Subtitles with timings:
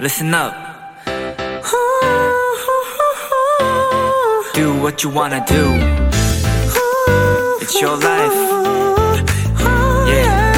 [0.00, 0.54] listen up.
[4.54, 5.74] Do what you wanna do.
[7.60, 8.34] It's your life.
[10.06, 10.48] Yeah.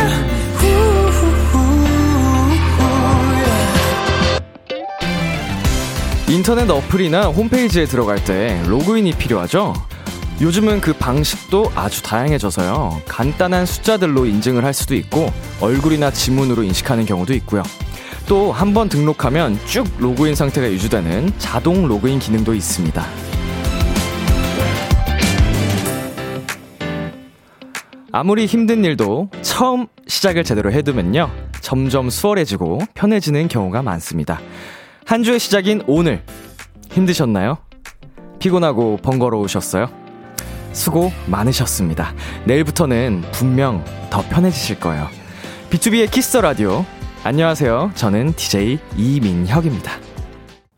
[6.29, 9.75] 인터넷 어플이나 홈페이지에 들어갈 때 로그인이 필요하죠?
[10.41, 13.03] 요즘은 그 방식도 아주 다양해져서요.
[13.07, 17.63] 간단한 숫자들로 인증을 할 수도 있고, 얼굴이나 지문으로 인식하는 경우도 있고요.
[18.30, 23.04] 또 한 번 등록하면 쭉 로그인 상태가 유지되는 자동 로그인 기능도 있습니다.
[28.12, 31.29] 아무리 힘든 일도 처음 시작을 제대로 해두면요.
[31.61, 34.41] 점점 수월해지고 편해지는 경우가 많습니다.
[35.06, 36.22] 한 주의 시작인 오늘.
[36.92, 37.58] 힘드셨나요?
[38.39, 39.89] 피곤하고 번거로우셨어요?
[40.72, 42.14] 수고 많으셨습니다.
[42.44, 45.08] 내일부터는 분명 더 편해지실 거예요.
[45.70, 46.84] BTOB의 Kiss the Radio.
[47.23, 47.92] 안녕하세요.
[47.97, 49.93] 저는 DJ 이민혁입니다.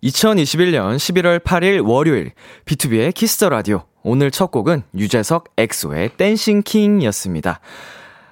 [0.02, 2.32] 2021년 11월 8일 월요일
[2.64, 3.84] BTOB의 Kiss the Radio.
[4.02, 7.60] 오늘 첫 곡은 유재석 엑소의 Dancing King이었습니다.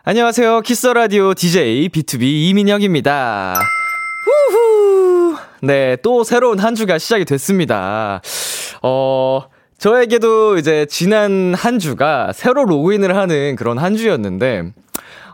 [0.03, 0.63] 안녕하세요.
[0.63, 3.61] Kiss the Radio DJ BTOB 이민혁입니다.
[4.25, 5.37] 후후.
[5.63, 8.23] 네, 또 새로운 한 주가 시작이 됐습니다.
[8.83, 9.43] 어,
[9.79, 14.73] 저에게도 이제 지난 한 주가 새로 로그인을 하는 그런 한 주였는데,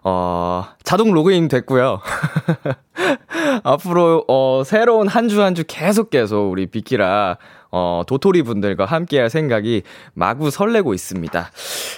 [0.08, 2.00] 어, 자동 로그인 됐고요.
[3.64, 7.38] 앞으로, 어, 새로운 한 주 한 주 계속 계속 우리 비키라,
[7.72, 9.82] 어, 도토리 분들과 함께 할 생각이
[10.14, 11.50] 마구 설레고 있습니다.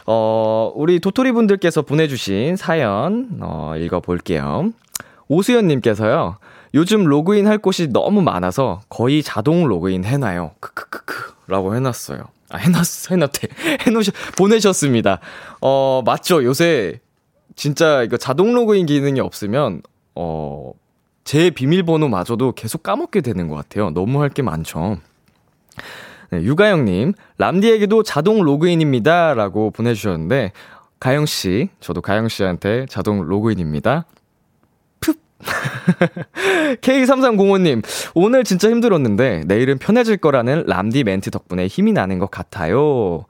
[0.06, 4.70] 어, 우리 도토리 분들께서 보내주신 사연, 어, 읽어볼게요.
[5.28, 6.38] 오수연님께서요,
[6.72, 10.52] 요즘 로그인 할 곳이 너무 많아서 거의 자동 로그인 해놔요.
[10.60, 11.34] 크크크크.
[11.46, 12.20] 라고 해놨어요.
[12.50, 13.48] 아, 해놨, 해놨대.
[13.86, 15.20] 해놓으셨, 보내셨습니다.
[15.60, 16.42] 어, 맞죠.
[16.44, 17.00] 요새
[17.58, 19.82] 진짜 이거 자동 로그인 기능이 없으면,
[20.14, 20.72] 어,
[21.24, 23.90] 제 비밀번호마저도 계속 까먹게 되는 것 같아요.
[23.90, 24.98] 너무 할 게 많죠.
[26.30, 29.34] 네, 유가영님, 람디에게도 자동 로그인입니다.
[29.34, 30.52] 라고 보내주셨는데,
[31.00, 34.06] 가영씨, 저도 가영씨한테 자동 로그인입니다.
[36.80, 37.82] K3305님,
[38.14, 43.24] 오늘 진짜 힘들었는데, 내일은 편해질 거라는 람디 멘트 덕분에 힘이 나는 것 같아요.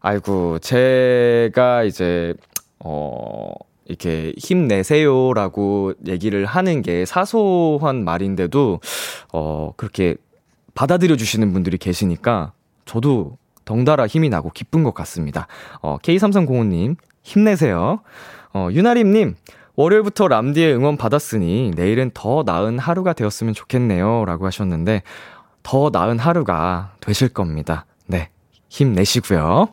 [0.00, 2.34] 아이고, 제가 이제,
[2.84, 3.52] 어,
[3.86, 8.80] 이렇게 힘내세요라고 얘기를 하는 게 사소한 말인데도,
[9.32, 10.16] 어, 그렇게
[10.74, 12.52] 받아들여 주시는 분들이 계시니까,
[12.84, 15.46] 저도 덩달아 힘이 나고 기쁜 것 같습니다.
[15.80, 18.00] 어, K3305님, 힘내세요.
[18.52, 19.34] 어, 유나림님,
[19.76, 24.24] 월요일부터 람디의 응원 받았으니 내일은 더 나은 하루가 되었으면 좋겠네요.
[24.24, 25.02] 라고 하셨는데,
[25.62, 27.86] 더 나은 하루가 되실 겁니다.
[28.06, 28.28] 네.
[28.68, 29.68] 힘내시고요.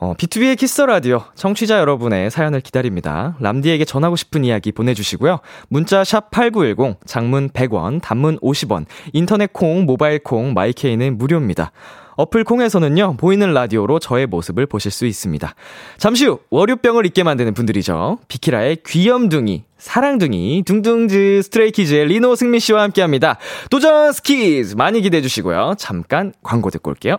[0.00, 3.36] 어, B2B의 키스 라디오 청취자 여러분의 사연을 기다립니다.
[3.40, 5.40] 람디에게 전하고 싶은 이야기 보내주시고요.
[5.68, 11.72] 문자 샵 #8910 장문 100원, 단문 50원, 인터넷 콩, 모바일 콩, My K는 무료입니다.
[12.16, 15.54] 어플 콩에서는요, 보이는 라디오로 저의 모습을 보실 수 있습니다.
[15.98, 18.18] 잠시 후, 월요병을 잊게 만드는 분들이죠.
[18.26, 23.38] 비키라의 귀염둥이, 사랑둥이, 둥둥즈, 스트레이키즈의 리노 승민 씨와 함께 합니다.
[23.70, 24.74] 도전 스키즈!
[24.74, 25.74] 많이 기대해 주시고요.
[25.78, 27.18] 잠깐 광고 듣고 올게요.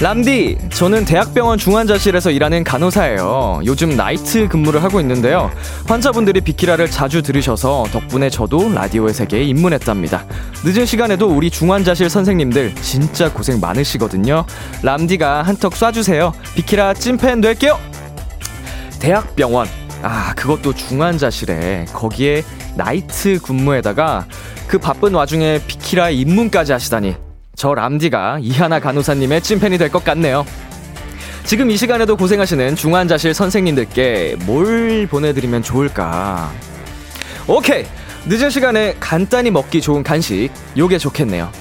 [0.00, 3.60] 람디, 저는 대학병원 중환자실에서 일하는 간호사예요.
[3.66, 5.50] 요즘 나이트 근무를 하고 있는데요.
[5.86, 10.24] 환자분들이 비키라를 자주 들으셔서 덕분에 저도 라디오의 세계에 입문했답니다.
[10.64, 14.46] 늦은 시간에도 우리 중환자실 선생님들 진짜 고생 많으시거든요.
[14.82, 16.32] 람디가 한턱 쏴주세요.
[16.54, 17.78] 비키라 찐팬 될게요!
[19.00, 19.68] 대학병원.
[20.02, 21.84] 아, 그것도 중환자실에.
[21.92, 22.42] 거기에
[22.74, 24.24] 나이트 근무에다가
[24.66, 27.29] 그 바쁜 와중에 비키라 입문까지 하시다니.
[27.60, 30.46] 저 람디가 이하나 간호사님의 찐팬이 될 것 같네요.
[31.44, 36.50] 지금 이 시간에도 고생하시는 중환자실 선생님들께 뭘 보내드리면 좋을까?
[37.46, 37.84] 오케이!
[38.24, 40.48] 늦은 시간에 간단히 먹기 좋은 간식,
[40.78, 41.52] 요게 좋겠네요.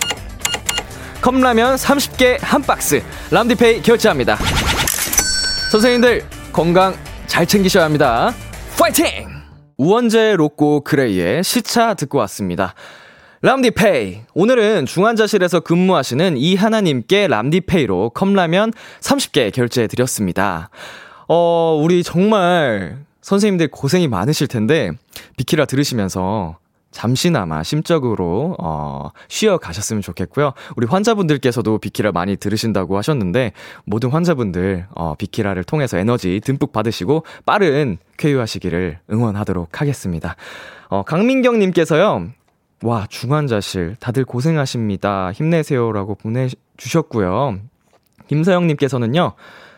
[1.21, 4.37] 컵라면 30개 한 박스, 람디페이 결제합니다.
[5.69, 6.23] 선생님들,
[6.53, 6.95] 건강
[7.27, 8.33] 잘 챙기셔야 합니다.
[8.77, 9.27] 파이팅!
[9.75, 12.73] 우원재 로꼬 그레이의 시차 듣고 왔습니다.
[13.41, 14.23] 람디페이.
[14.33, 20.69] 오늘은 중환자실에서 근무하시는 이하나님께 람디페이로 컵라면 30개 결제해 드렸습니다.
[21.29, 24.91] 어, 우리 정말 선생님들 고생이 많으실 텐데,
[25.37, 26.57] 비키라 들으시면서
[26.91, 30.53] 잠시나마 심적으로 어 쉬어 가셨으면 좋겠고요.
[30.75, 33.53] 우리 환자분들께서도 비키라 많이 들으신다고 하셨는데
[33.85, 40.35] 모든 환자분들 어 비키라를 통해서 에너지 듬뿍 받으시고 빠른 쾌유하시기를 응원하도록 하겠습니다.
[40.87, 42.31] 어 강민경 님께서요.
[42.83, 45.31] 와, 중환자실 다들 고생하십니다.
[45.31, 46.47] 힘내세요라고 보내
[46.77, 47.59] 주셨고요.
[48.27, 49.33] 김서영 님께서는요.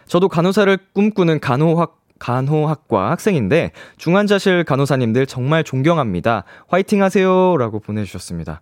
[0.06, 6.44] 저도 간호사를 꿈꾸는 간호학 간호학과 학생인데 중환자실 간호사님들 정말 존경합니다.
[6.68, 7.58] 화이팅 하세요.
[7.58, 8.62] 라고 보내주셨습니다.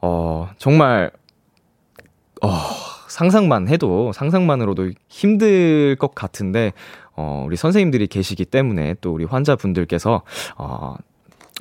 [0.00, 1.10] 어, 정말,
[2.42, 2.48] 어,
[3.08, 6.72] 상상만 해도, 상상만으로도 힘들 것 같은데,
[7.14, 10.22] 어, 우리 선생님들이 계시기 때문에 또 우리 환자분들께서,
[10.56, 10.96] 어,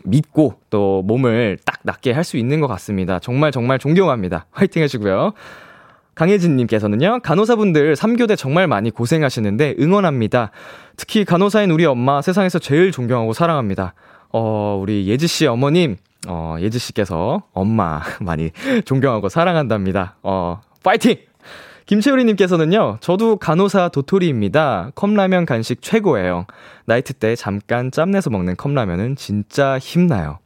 [0.06, 3.20] 믿고 또 몸을 딱 낫게 할 수 있는 것 같습니다.
[3.20, 4.46] 정말 정말 존경합니다.
[4.52, 5.34] 화이팅 하시고요.
[6.16, 10.52] 강혜진님께서는요, 간호사분들 3교대 정말 많이 고생하시는데 응원합니다.
[10.96, 13.94] 특히 간호사인 우리 엄마 세상에서 제일 존경하고 사랑합니다.
[14.32, 15.98] 어, 우리 예지씨 어머님,
[16.28, 18.52] 어, 예지씨께서 엄마 많이
[18.86, 20.16] 존경하고 사랑한답니다.
[20.24, 21.18] 어, 파이팅!
[21.86, 24.92] 김채우리님께서는요, 저도 간호사 도토리입니다.
[24.96, 26.46] 컵라면 간식 최고예요.
[26.86, 30.40] 나이트 때 잠깐 짬내서 먹는 컵라면은 진짜 힘나요.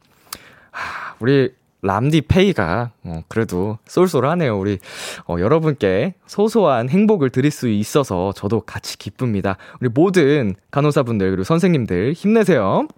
[0.70, 4.58] 하, 우리 람디 페이가 어, 그래도 쏠쏠하네요.
[4.58, 4.78] 우리
[5.28, 9.56] 어, 여러분께 소소한 행복을 드릴 수 있어서 저도 같이 기쁩니다.
[9.80, 12.88] 우리 모든 간호사분들 그리고 선생님들 힘내세요.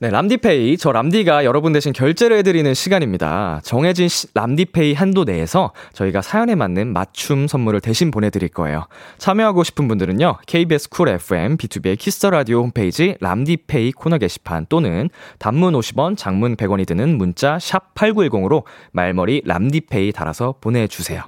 [0.00, 0.76] 네, 람디페이.
[0.76, 3.60] 저 람디가 여러분 대신 결제를 해드리는 시간입니다.
[3.64, 8.86] 정해진 시, 람디페이 한도 내에서 저희가 사연에 맞는 맞춤 선물을 대신 보내드릴 거예요.
[9.18, 15.10] 참여하고 싶은 분들은요, KBS 쿨 FM, 비투비의 키스 더 라디오 홈페이지 람디페이 코너 게시판 또는
[15.40, 18.62] 단문 50원, 장문 100원이 드는 문자 샵 8910으로
[18.92, 21.24] 말머리 람디페이 달아서 보내주세요.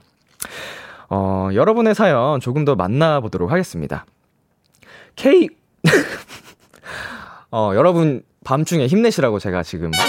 [1.09, 4.07] 어, 여러분의 사연 조금 더 만나보도록 하겠습니다.
[5.17, 5.49] K,
[7.51, 9.93] 어, 여러분 밤중에 힘내시라고 제가 지금.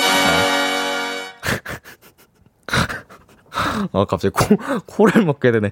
[3.91, 4.57] 어, 갑자기 코,
[4.87, 5.69] 코를 먹게 되네.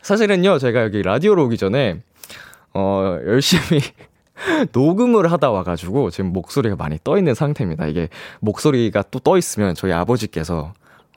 [0.00, 2.00] 사실은요, 제가 여기 라디오로 오기 전에,
[2.72, 3.82] 어, 열심히
[4.72, 7.86] 녹음을 하다 와가지고 지금 목소리가 많이 떠 있는 상태입니다.
[7.86, 8.08] 이게
[8.40, 10.72] 목소리가 또 떠 있으면 저희 아버지께서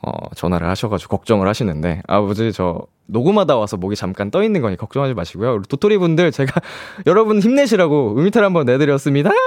[0.06, 5.16] 어, 전화를 하셔가지고 걱정을 하시는데, 아버지, 저, 녹음하다 와서 목이 잠깐 떠 있는 거니 걱정하지
[5.16, 5.56] 마시고요.
[5.56, 6.62] 우리 도토리 분들 제가
[7.08, 9.32] 여러분 힘내시라고 음이탈 한번 내드렸습니다.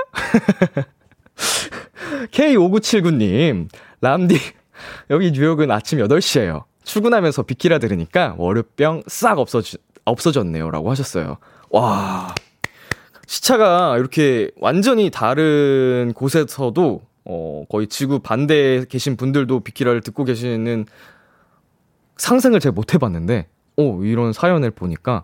[2.32, 3.68] K5979님,
[4.00, 4.36] 람디,
[5.10, 6.64] 여기 뉴욕은 아침 8시에요.
[6.82, 10.72] 출근하면서 비키라 들으니까 월요병 싹 없어지, 없어졌네요.
[10.72, 11.36] 라고 하셨어요.
[11.70, 12.34] 와.
[13.28, 20.86] 시차가 이렇게 완전히 다른 곳에서도 어, 거의 지구 반대에 계신 분들도 비키라를 듣고 계시는
[22.16, 23.46] 상상을 제가 못 해봤는데,
[23.76, 25.22] 오, 이런 사연을 보니까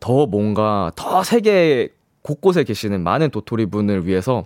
[0.00, 1.88] 더 뭔가 더 세계
[2.22, 4.44] 곳곳에 계시는 많은 도토리 분을 위해서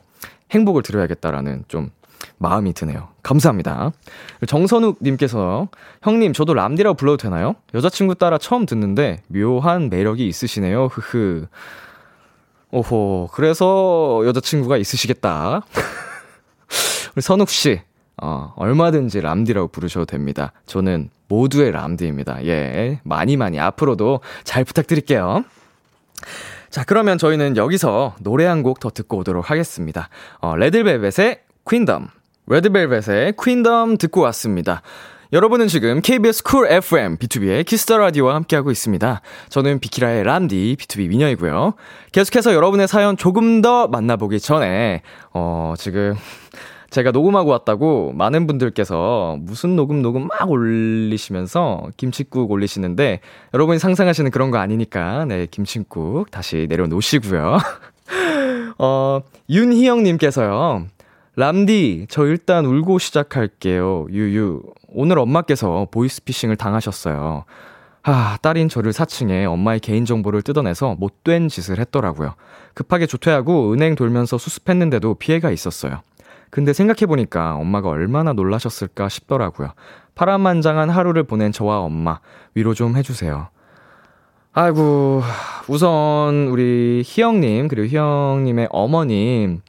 [0.51, 1.91] 행복을 드려야겠다라는 좀
[2.37, 3.09] 마음이 드네요.
[3.23, 3.93] 감사합니다.
[4.47, 5.69] 정선욱님께서,
[6.03, 7.55] 형님, 저도 람디라고 불러도 되나요?
[7.75, 10.87] 여자친구 따라 처음 듣는데, 묘한 매력이 있으시네요.
[10.87, 11.47] 흐흐.
[12.71, 15.63] 오호, 그래서 여자친구가 있으시겠다.
[17.19, 17.81] 우리 선욱 씨,
[18.23, 20.53] 어, 얼마든지 람디라고 부르셔도 됩니다.
[20.67, 22.47] 저는 모두의 람디입니다.
[22.47, 23.01] 예.
[23.03, 25.43] 많이 많이 앞으로도 잘 부탁드릴게요.
[26.71, 30.11] 자, 그러면 저희는 여기서 노래 한 곡 더 듣고 오도록 하겠습니다.
[30.41, 32.07] 어, 레드벨벳의 퀸덤.
[32.47, 34.83] 레드벨벳의 퀸덤 듣고 왔습니다.
[35.33, 39.23] 여러분은 지금 KBS 쿨 FM 비투비의 키스 더 라디오와 함께하고 있습니다.
[39.49, 41.75] 저는 비키라의 람디 비투비 민혁이고요.
[42.13, 45.03] 계속해서 여러분의 사연 조금 더 만나보기 전에
[45.35, 46.15] 어 지금
[46.91, 53.21] 제가 녹음하고 왔다고 많은 분들께서 무슨 녹음 녹음 막 올리시면서 김치국 올리시는데
[53.53, 57.59] 여러분이 상상하시는 그런 거 아니니까 네 김치국 다시 내려놓으시고요.
[58.79, 60.87] 어 윤희영 님께서요.
[61.37, 64.07] 람디, 저 일단 울고 시작할게요.
[64.11, 64.61] 유유.
[64.89, 67.45] 오늘 엄마께서 보이스피싱을 당하셨어요.
[68.03, 72.35] 아, 딸인 저를 사칭해 엄마의 개인정보를 뜯어내서 못된 짓을 했더라고요.
[72.75, 76.01] 급하게 조퇴하고 은행 돌면서 수습했는데도 피해가 있었어요.
[76.51, 79.73] 근데 생각해보니까 엄마가 얼마나 놀라셨을까 싶더라고요.
[80.15, 82.21] 파란만장한 하루를 보낸 저와 엄마,
[82.55, 83.49] 위로 좀 해주세요.
[84.53, 85.23] 아이고,
[85.69, 89.61] 우선 우리 희영님, 그리고 희영님의 어머님,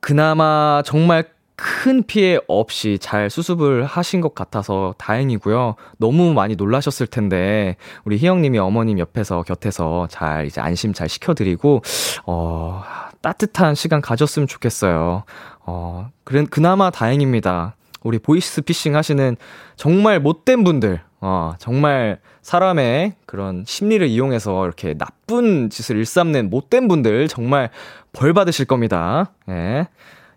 [0.00, 1.24] 그나마 정말
[1.56, 5.76] 큰 피해 없이 잘 수습을 하신 것 같아서 다행이고요.
[5.96, 11.80] 너무 많이 놀라셨을 텐데, 우리 희영님이 어머님 옆에서, 곁에서 잘 이제 안심 잘 시켜드리고,
[12.26, 12.82] 어,
[13.26, 15.24] 따뜻한 시간 가졌으면 좋겠어요.
[15.64, 17.74] 어, 그래, 그나마 다행입니다.
[18.04, 19.36] 우리 보이스 피싱 하시는
[19.74, 27.26] 정말 못된 분들, 어, 정말 사람의 그런 심리를 이용해서 이렇게 나쁜 짓을 일삼는 못된 분들
[27.26, 27.70] 정말
[28.12, 29.32] 벌 받으실 겁니다.
[29.48, 29.88] 예.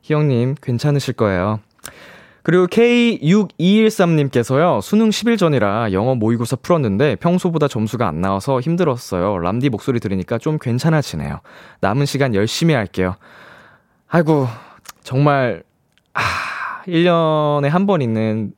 [0.01, 1.59] 희영님, 괜찮으실 거예요.
[2.49, 9.37] 그리고 K6213님께서요, 수능 10일 전이라 영어 모의고사 풀었는데 평소보다 점수가 안 나와서 힘들었어요.
[9.37, 11.41] 람디 목소리 들으니까 좀 괜찮아지네요.
[11.81, 13.17] 남은 시간 열심히 할게요.
[14.07, 14.47] 아이고,
[15.03, 15.61] 정말,
[16.15, 16.21] 아,
[16.87, 18.53] 1년에 한 번 있는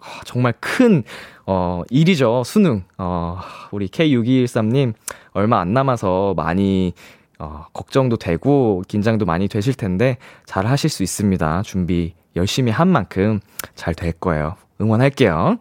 [0.00, 1.04] 어, 정말 큰,
[1.46, 2.42] 어, 일이죠.
[2.44, 2.82] 수능.
[2.98, 3.38] 어,
[3.70, 4.94] 우리 K6213님,
[5.30, 6.92] 얼마 안 남아서 많이,
[7.38, 11.62] 어, 걱정도 되고, 긴장도 많이 되실 텐데, 잘 하실 수 있습니다.
[11.62, 13.40] 준비 열심히 한 만큼
[13.74, 14.56] 잘 될 거예요.
[14.80, 15.58] 응원할게요.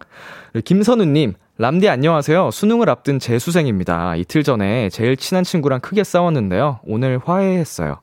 [0.66, 2.52] 김선우님, 람디 안녕하세요.
[2.52, 4.16] 수능을 앞둔 재수생입니다.
[4.16, 6.80] 이틀 전에 제일 친한 친구랑 크게 싸웠는데요.
[6.84, 8.00] 오늘 화해했어요.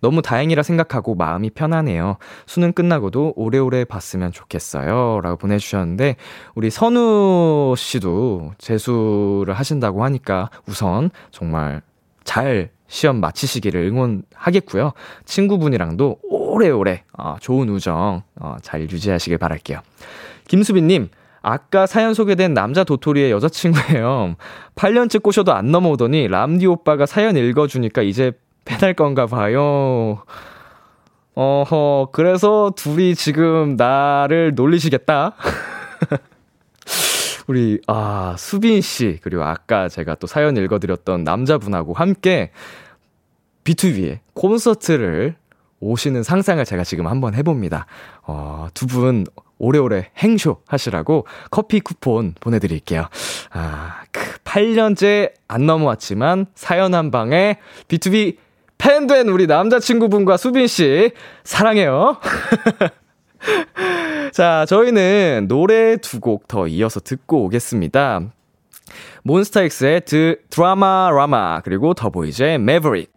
[0.00, 2.16] 너무 다행이라 생각하고 마음이 편하네요.
[2.46, 5.20] 수능 끝나고도 오래오래 봤으면 좋겠어요.
[5.22, 6.16] 라고 보내주셨는데,
[6.56, 11.82] 우리 선우 씨도 재수를 하신다고 하니까 우선 정말
[12.24, 14.92] 잘 시험 마치시기를 응원하겠고요.
[15.24, 16.18] 친구분이랑도
[16.52, 19.80] 오래오래 어, 좋은 우정 어, 잘 유지하시길 바랄게요.
[20.48, 21.08] 김수빈님,
[21.40, 24.36] 아까 사연 소개된 남자 도토리의 여자친구예요.
[24.76, 28.32] 8년째 꼬셔도 안 넘어오더니 람디 오빠가 사연 읽어주니까 이제
[28.66, 30.22] 패날 건가 봐요.
[31.34, 35.34] 어허, 그래서 둘이 지금 나를 놀리시겠다?
[37.48, 42.50] 우리, 아, 수빈씨, 그리고 아까 제가 또 사연 읽어드렸던 남자분하고 함께
[43.64, 45.36] B2B의 콘서트를
[45.82, 47.86] 오시는 상상을 제가 지금 한번 해봅니다.
[48.22, 49.26] 어, 두 분
[49.58, 53.06] 오래오래 행쇼 하시라고 커피 쿠폰 보내드릴게요.
[53.52, 57.58] 아, 그 8년째 안 넘어왔지만 사연 한 방에
[57.88, 58.36] B2B
[58.78, 61.12] 팬된 우리 남자친구분과 수빈씨,
[61.44, 62.16] 사랑해요.
[64.32, 68.20] 자, 저희는 노래 두 곡 더 이어서 듣고 오겠습니다.
[69.22, 73.12] 몬스타엑스의 드, 드라마 라마, 그리고 더보이즈의 매버릭.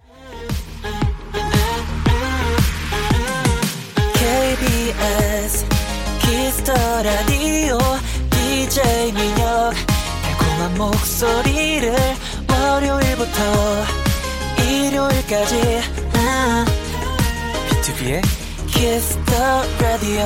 [10.78, 11.94] 목소리를
[12.50, 13.40] 월요일부터
[14.60, 15.82] 일요일까지
[17.70, 18.22] B2B의
[18.68, 19.44] Kiss the
[19.80, 20.26] Radio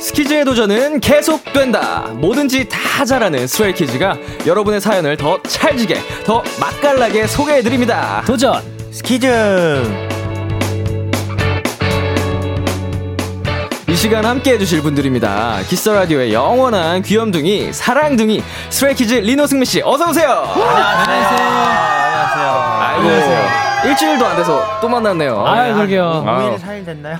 [0.00, 2.12] 스키즈의 도전은 계속된다.
[2.14, 8.22] 뭐든지 다 잘하는 스트레이키즈가 여러분의 사연을 더 찰지게, 더 맛깔나게 소개해드립니다.
[8.26, 9.26] 도전 스키즈!
[13.88, 15.58] 이 시간 함께 해주실 분들입니다.
[15.68, 20.30] 키스 더 라디오의 영원한 귀염둥이, 사랑둥이, 스트레이키즈 리노 승민 씨, 어서 오세요.
[20.30, 21.48] 안녕하세요.
[21.48, 22.48] 안녕하세요.
[22.80, 23.90] 아이고, 안녕하세요.
[23.90, 25.40] 일주일도 안 돼서 또 만났네요.
[25.46, 26.24] 아, 그러게요.
[26.26, 27.16] 5일, 4일 됐나요?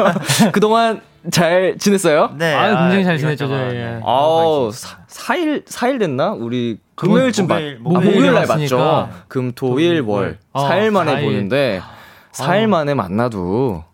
[0.52, 1.00] 그동안
[1.30, 2.30] 잘 지냈어요?
[2.36, 2.54] 네.
[2.54, 3.74] 아, 굉장히 잘 지냈죠, 저희.
[3.74, 4.00] 네.
[4.04, 6.30] 아우, 4일, 4일 됐나?
[6.32, 8.76] 우리 금요일쯤 봤, 목요일, 아, 목요일에 목요일 날 봤으니까.
[9.06, 9.22] 봤죠.
[9.28, 10.38] 금, 토, 일, 월.
[10.52, 11.24] 어, 4일 만에 사일.
[11.26, 11.80] 보는데,
[12.32, 13.84] 4일 만에 만나도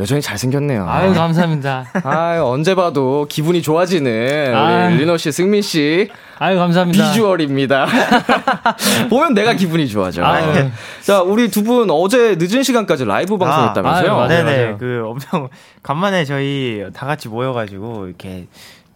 [0.00, 0.86] 여전히 잘생겼네요.
[0.88, 1.86] 아유, 감사합니다.
[2.02, 4.96] 아유, 언제 봐도 기분이 좋아지는 우리 아유.
[4.96, 6.10] 리노 씨, 승민 씨
[6.40, 7.10] 아유, 감사합니다.
[7.12, 7.86] 비주얼입니다.
[9.08, 10.24] 보면 내가 기분이 좋아져.
[10.24, 10.68] 아유.
[11.00, 14.14] 자, 우리 두 분 어제 늦은 시간까지 라이브 방송했다면서요?
[14.16, 14.28] 맞아요.
[14.28, 14.76] 네네.
[14.80, 15.48] 그 엄청
[15.84, 18.48] 간만에 저희 다 같이 모여가지고 이렇게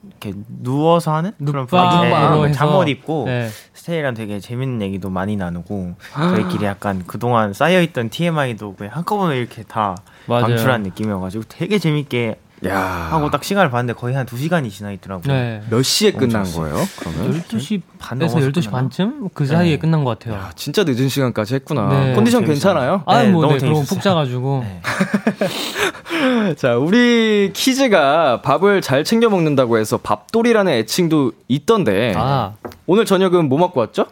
[0.08, 1.96] 이렇게 누워서 하는 그런 분위기.
[2.00, 2.52] 네, 해서.
[2.52, 3.48] 잠옷 입고 네.
[3.74, 9.96] 스테이랑 되게 재밌는 얘기도 많이 나누고 저희끼리 약간 그동안 쌓여있던 TMI도 그냥 한꺼번에 이렇게 다
[10.26, 10.46] 맞아요.
[10.46, 13.08] 방출한 느낌이어가지고 되게 재밌게 야.
[13.10, 15.32] 하고 딱 시간을 봤는데 거의 한두 시간이 지나 있더라고요.
[15.32, 15.62] 네.
[15.70, 16.76] 몇 시에 끝난 거예요?
[16.98, 17.40] 그러면?
[17.42, 18.70] 12시 반 반에서 넘어서 12시 끝나나?
[18.82, 19.28] 반쯤?
[19.34, 19.78] 그 사이에 네.
[19.78, 20.40] 끝난 것 같아요.
[20.40, 21.88] 야, 진짜 늦은 시간까지 했구나.
[21.88, 22.14] 네.
[22.14, 22.46] 컨디션 재밌어요.
[22.74, 23.02] 괜찮아요?
[23.06, 23.72] 아, 네, 뭐, 너무 네.
[23.84, 24.64] 푹 자 가지고.
[24.64, 24.80] 네.
[26.56, 32.12] 자, 우리 키즈가 밥을 잘 챙겨 먹는다고 해서 밥돌이라는 애칭도 있던데.
[32.16, 32.54] 아,
[32.86, 34.06] 오늘 저녁은 뭐 먹고 왔죠?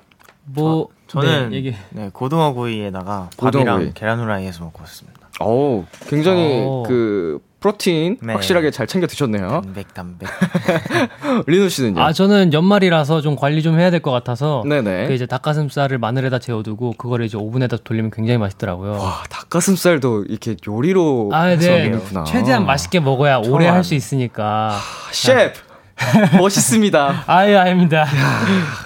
[0.44, 1.74] 뭐, 저는 네, 얘기.
[1.90, 3.90] 네, 고등어 구이에다가 고등어 밥이랑 구이.
[3.94, 5.20] 계란 후라이에서 먹고 왔습니다.
[5.40, 6.82] 어우, 굉장히 오.
[6.84, 8.32] 그 프로틴 네.
[8.32, 9.48] 확실하게 잘 챙겨 드셨네요.
[9.64, 10.28] 담백 담백.
[11.48, 12.00] 리노 씨는요?
[12.00, 14.62] 아, 저는 연말이라서 좀 관리 좀 해야 될 것 같아서.
[14.68, 15.08] 네네.
[15.08, 18.92] 그 이제 닭가슴살을 마늘에다 재워두고 그거를 이제 오븐에다 돌리면 굉장히 맛있더라고요.
[18.92, 21.88] 와, 닭가슴살도 이렇게 요리로 아, 해서 네.
[21.88, 22.24] 먹는구나.
[22.24, 24.78] 최대한 맛있게 먹어야 오래 처음 할수 있으니까.
[25.10, 25.58] 셰프!
[26.38, 27.24] 멋있습니다.
[27.26, 28.06] 아유, 아닙니다.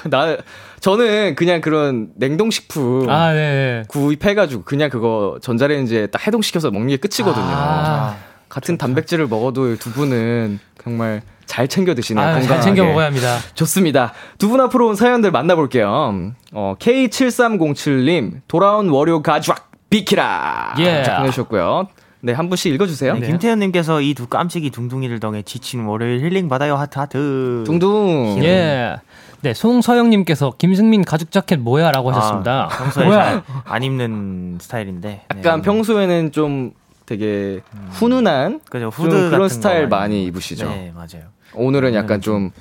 [0.08, 0.36] 나
[0.78, 3.82] 저는 그냥 그런 냉동식품 아, 네.
[3.88, 7.44] 구입해가지고 그냥 그거 전자레인지에 딱 해동시켜서 먹는 게 끝이거든요.
[7.44, 8.16] 아,
[8.50, 12.22] 같은 단백질을 먹어도 두 분은 정말 잘 챙겨 드시네요.
[12.24, 12.64] 아유, 잘 건강하게.
[12.66, 13.38] 챙겨 먹어야 합니다.
[13.54, 14.12] 좋습니다.
[14.38, 16.32] 두 분 앞으로 온 사연들 만나볼게요.
[16.52, 19.56] 어, K7307님, 돌아온 월요 가족,
[19.88, 20.74] 비키라!
[20.78, 21.02] 예.
[21.02, 21.88] 자, 보내주셨고요.
[22.22, 23.14] 네, 한 분씩 읽어주세요.
[23.14, 27.64] 네, 김태현님께서 이 두 깜찍이 둥둥이들 덕에 지친 월요일 힐링 받아요 하트 하트.
[27.66, 28.38] 둥둥.
[28.44, 28.96] 예.
[29.42, 31.90] 네, 송서영님께서 김승민 가죽 자켓 뭐야?
[31.92, 32.64] 라고 하셨습니다.
[32.64, 35.22] 아, 평소에 안 입는 스타일인데.
[35.34, 35.64] 약간 네.
[35.64, 36.72] 평소에는 좀
[37.20, 40.68] 되게 훈훈한 그죠 그런 같은 스타일 거 많이 입으시죠.
[40.68, 41.24] 네 맞아요.
[41.54, 42.52] 오늘은 약간 좀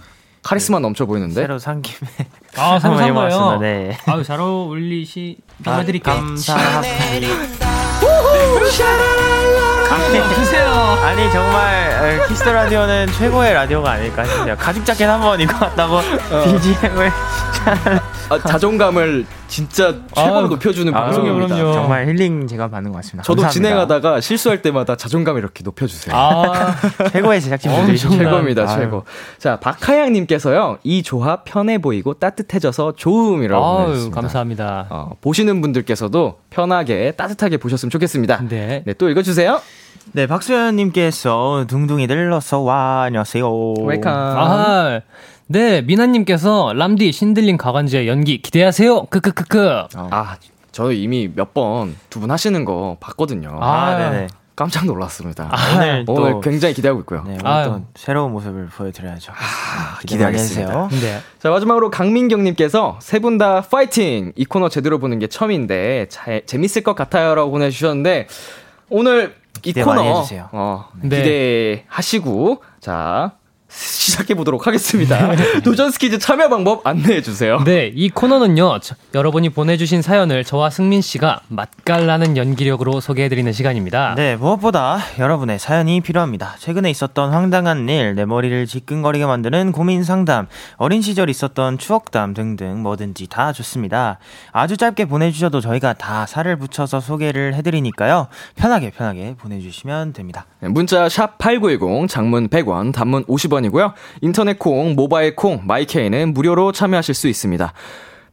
[0.42, 1.36] 카리스마 넘쳐 보이는데.
[1.36, 2.10] 새로 산 김에
[2.58, 3.14] 아, 해봤습니다.
[3.14, 3.58] 거예요.
[3.60, 3.96] 네.
[4.08, 6.16] 아유, 잘 어울리시, 아, 해드릴게요.
[6.16, 6.82] 감사합니다.
[10.36, 10.68] 주세요.
[11.04, 14.56] 아니 정말 키스 라디오는 최고의 라디오가 아닐까 싶네요.
[14.58, 16.44] 가죽 자켓 한 번 입고 왔다고 어.
[16.46, 17.12] BGM을
[18.30, 21.56] 아, 자존감을 진짜 최고로 아유, 높여주는 아, 방송입니다.
[21.56, 21.74] 그럼요.
[21.74, 23.24] 정말 힐링 제가 받는 것 같습니다.
[23.24, 23.52] 저도 감사합니다.
[23.70, 26.16] 진행하다가 실수할 때마다 자존감을 이렇게 높여주세요.
[26.16, 26.76] 아,
[27.12, 28.80] 최고의 제작진분들이 엄청난- 최고입니다, 아유.
[28.80, 29.04] 최고.
[29.38, 34.22] 자, 박하양님께서요, 이 조합 편해 보이고 따뜻해져서 좋음이라고 보내주셨습니다.
[34.22, 34.88] 감사합니다.
[34.90, 38.42] 어, 보시는 분들께서도 편하게 따뜻하게 보셨으면 좋겠습니다.
[38.50, 38.84] 네.
[38.86, 39.62] 네, 또 읽어주세요.
[40.12, 43.74] 네, 박수현님께서 둥둥이들 어서 와 안녕하세요.
[43.86, 44.12] Welcome.
[44.14, 45.02] 아,
[45.52, 49.06] 네, 미나님께서 람디 신들린 가관지의 연기 기대하세요.
[49.06, 49.88] 크크크크.
[50.12, 50.38] 아,
[50.72, 53.58] 저 이미 몇 번 두 분 하시는 거 봤거든요.
[53.60, 53.98] 아, 아.
[54.12, 54.28] 네네.
[54.56, 55.50] 깜짝 놀랐습니다.
[55.76, 57.24] 오늘 또 오늘 굉장히 기대하고 있고요.
[57.26, 57.64] 네, 오늘.
[57.64, 59.32] 또 새로운 모습을 보여드려야죠.
[59.32, 60.90] 아, 기대하겠습니다.
[60.90, 61.20] 네.
[61.40, 64.34] 자, 마지막으로 강민경님께서 세 분 다 파이팅!
[64.36, 67.34] 이 코너 제대로 보는 게 처음인데, 자, 재밌을 것 같아요.
[67.34, 68.28] 라고 보내주셨는데,
[68.90, 70.50] 오늘 이 기대 코너, 많이 해주세요.
[70.52, 71.18] 어, 네.
[71.88, 73.32] 기대하시고, 자,
[73.70, 75.32] 시작해 보도록 하겠습니다.
[75.64, 77.64] 도전 스키즈 참여 방법 안내해 주세요.
[77.64, 84.16] 네, 이 코너는요, 저- 여러분이 보내주신 사연을 저와 승민 씨가 맛깔나는 연기력으로 소개해 드리는 시간입니다.
[84.16, 86.56] 네, 무엇보다 여러분의 사연이 필요합니다.
[86.60, 92.82] 최근에 있었던 황당한 일, 내 머리를 지끈거리게 만드는 고민 상담, 어린 시절 있었던 추억담 등등
[92.82, 94.18] 뭐든지 다 좋습니다.
[94.52, 98.28] 아주 짧게 보내주셔도 저희가 다 살을 붙여서 소개를 해드리니까요.
[98.56, 100.46] 편하게 편하게 보내주시면 됩니다.
[100.60, 103.94] 네, 문자 샵 8910, 장문 100원, 단문 50원 이고요.
[104.22, 107.74] 인터넷 콩, 모바일 콩, 마이케이는 무료로 참여하실 수 있습니다.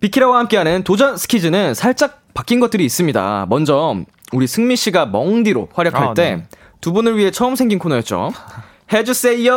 [0.01, 3.47] 비키라와 함께하는 도전 스키즈는 살짝 바뀐 것들이 있습니다.
[3.49, 3.97] 먼저
[4.33, 6.43] 우리 승미 씨가 멍디로 활약할 아, 때 네.
[6.81, 8.31] 두 분을 위해 처음 생긴 코너였죠.
[8.93, 9.55] 해주세요.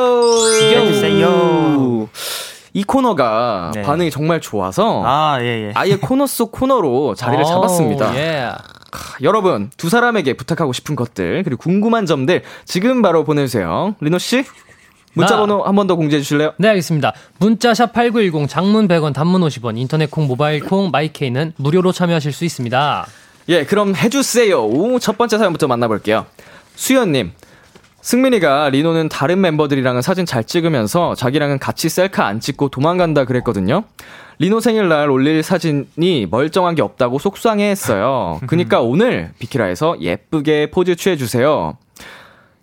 [0.71, 2.09] 해주세요.
[2.73, 3.81] 이 코너가 네.
[3.81, 5.71] 반응이 정말 좋아서 아, 예, 예.
[5.75, 8.15] 아예 코너 속 코너로 자리를 오, 잡았습니다.
[8.15, 8.51] 예.
[9.21, 13.95] 여러분 두 사람에게 부탁하고 싶은 것들 그리고 궁금한 점들 지금 바로 보내주세요.
[13.99, 14.45] 리노 씨
[15.19, 15.41] 문자 나.
[15.41, 16.53] 번호 한 번 더 공지해 주실래요?
[16.57, 17.13] 네, 알겠습니다.
[17.39, 22.45] 문자 샵 8910, 장문 100원, 단문 50원, 인터넷 콩, 모바일 콩, 마이케이는 무료로 참여하실 수
[22.45, 23.07] 있습니다.
[23.49, 24.63] 예, 그럼 해 주세요.
[24.65, 26.25] 오, 첫 번째 사연부터 만나 볼게요.
[26.75, 27.31] 수연님.
[28.01, 33.83] 승민이가 리노는 다른 멤버들이랑은 사진 잘 찍으면서 자기랑은 같이 셀카 안 찍고 도망간다 그랬거든요.
[34.39, 38.39] 리노 생일날 올릴 사진이 멀쩡한 게 없다고 속상해 했어요.
[38.47, 41.77] 그니까 오늘 비키라에서 예쁘게 포즈 취해주세요.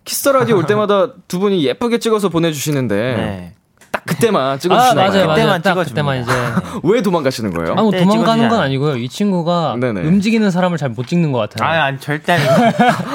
[0.07, 3.53] 키스 더 라디오 올 때마다 두 분이 예쁘게 찍어서 보내주시는데 네.
[3.91, 4.95] 딱 그때만 아, 찍어주시나요?
[4.95, 5.35] 맞아요, 맞아요.
[5.35, 5.73] 그때만 딱.
[5.75, 6.31] 그때만 이제.
[6.83, 7.73] 왜 도망가시는 거예요?
[7.77, 8.59] 아, 뭐 네, 도망가는 건.
[8.61, 8.95] 아니고요.
[8.95, 10.01] 이 친구가 네네.
[10.01, 11.67] 움직이는 사람을 잘 못 찍는 것 같아요.
[11.69, 12.53] 아, 아니, 절대 아니고.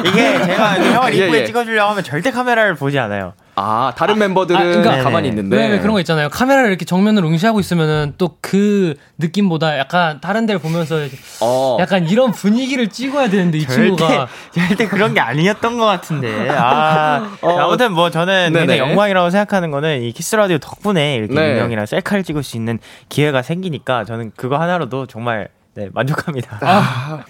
[0.06, 1.46] 이게 제가 형을 예, 이쁘게 예.
[1.46, 3.32] 찍어주려고 하면 절대 카메라를 보지 않아요.
[3.54, 5.40] 아, 다른 멤버들은 아, 그러니까- 가만히 네네.
[5.42, 5.56] 있는데.
[5.56, 6.30] 왜, 왜 그런 거 있잖아요.
[6.30, 10.96] 카메라를 이렇게 정면으로 응시하고 있으면은 또 그 느낌보다 약간 다른 데를 보면서
[11.40, 11.78] 어.
[11.80, 16.50] 약간 이런 분위기를 찍어야 되는데 이 절대, 친구가 절대 그런 게 아니었던 것 같은데.
[16.50, 17.58] 아, 어.
[17.58, 18.76] 아무튼 뭐 저는 네네.
[18.78, 21.52] 영광이라고 생각하는 거는 이 키스 라디오 덕분에 이렇게 네.
[21.52, 27.24] 유명이랑 셀카를 찍을 수 있는 기회가 생기니까 저는 그거 하나로도 정말 네, 만족합니다.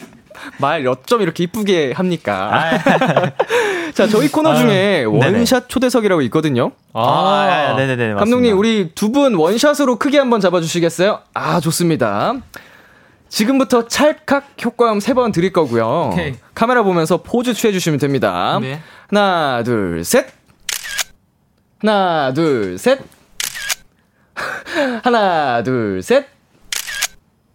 [0.59, 2.73] 말몇점 이렇게 이쁘게 합니까?
[3.93, 5.05] 아, 자, 저희 코너 중에 네네.
[5.05, 6.73] 원샷 초대석이라고 있거든요.
[6.95, 8.15] 아, 네네네.
[8.15, 8.57] 감독님, 맞습니다.
[8.57, 11.21] 우리 두 분 원샷으로 크게 한번 잡아주시겠어요?
[11.35, 12.35] 아, 좋습니다.
[13.29, 16.11] 지금부터 찰칵 효과음 세 번 드릴 거고요.
[16.13, 16.35] 오케이.
[16.55, 18.59] 카메라 보면서 포즈 취해주시면 됩니다.
[18.61, 18.81] 네.
[19.09, 20.27] 하나, 둘, 셋.
[21.81, 23.01] 하나, 둘, 셋.
[25.03, 26.27] 하나, 둘, 셋.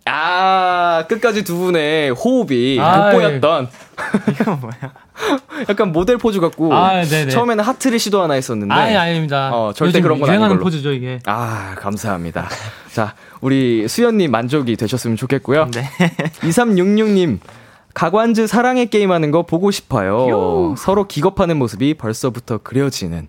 [0.06, 2.78] 아, 끝까지 두 분의 호흡이.
[2.78, 3.70] 돋보였던.
[4.32, 4.74] 이거 뭐야?
[5.70, 6.74] 약간 모델 포즈 같고.
[6.74, 7.04] 아.
[7.04, 8.74] 처음에는 하트를 시도 하나 했었는데.
[8.74, 9.52] 아니 아닙니다.
[9.54, 10.60] 어, 절대 그런 건 아닌 걸로.
[10.60, 11.20] 포즈죠 이게.
[11.26, 12.48] 아, 감사합니다.
[12.92, 15.70] 자, 우리 수연님 만족이 되셨으면 좋겠고요.
[15.72, 15.90] 네.
[16.42, 17.40] 2366님,
[17.94, 20.76] 가관즈 사랑의 게임하는 거 보고 싶어요.
[20.78, 23.28] 서로 기겁하는 모습이 벌써부터 그려지는.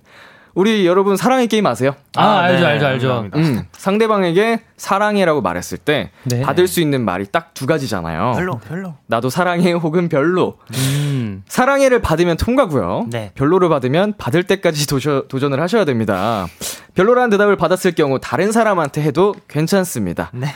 [0.55, 1.95] 우리 여러분 사랑의 게임 아세요?
[2.17, 3.09] 아, 아, 알죠, 네, 알죠, 알죠.
[3.09, 3.39] 감사합니다.
[3.39, 6.43] 음, 상대방에게 사랑해라고 말했을 때 네.
[6.43, 8.35] 받을 수 있는 말이 딱 두 가지잖아요.
[8.37, 8.95] 별로, 별로.
[9.07, 10.59] 나도 사랑해 혹은 별로.
[10.75, 11.43] 음.
[11.49, 13.07] 사랑해를 받으면 통과고요.
[13.11, 13.33] 네.
[13.35, 16.47] 별로를 받으면 받을 때까지 도저, 도전을 하셔야 됩니다.
[16.95, 20.31] 별로라는 대답을 받았을 경우 다른 사람한테 해도 괜찮습니다.
[20.33, 20.47] 네.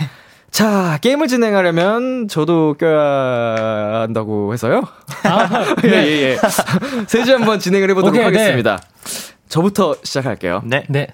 [0.52, 4.82] 자, 게임을 진행하려면 저도 껴야 한다고 해서요.
[5.84, 6.38] 예, 예, 예.
[7.08, 8.38] 세주 한번 진행을 해보도록 오케이, 네.
[8.38, 8.78] 하겠습니다.
[9.52, 10.62] 저부터 시작할게요.
[10.64, 10.84] 네.
[10.88, 11.06] 네.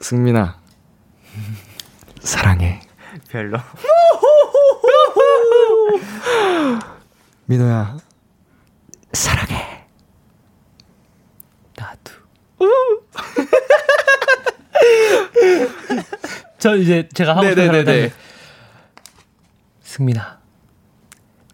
[0.00, 0.58] 승민아,
[2.20, 2.80] 사랑해.
[3.30, 3.58] 별로.
[7.46, 7.96] 민호야,
[9.12, 9.86] 사랑해.
[11.76, 12.10] 나도.
[16.58, 17.84] 저 이제 제가 하고 싶은.
[17.84, 18.10] 사람
[19.84, 20.40] 승민아.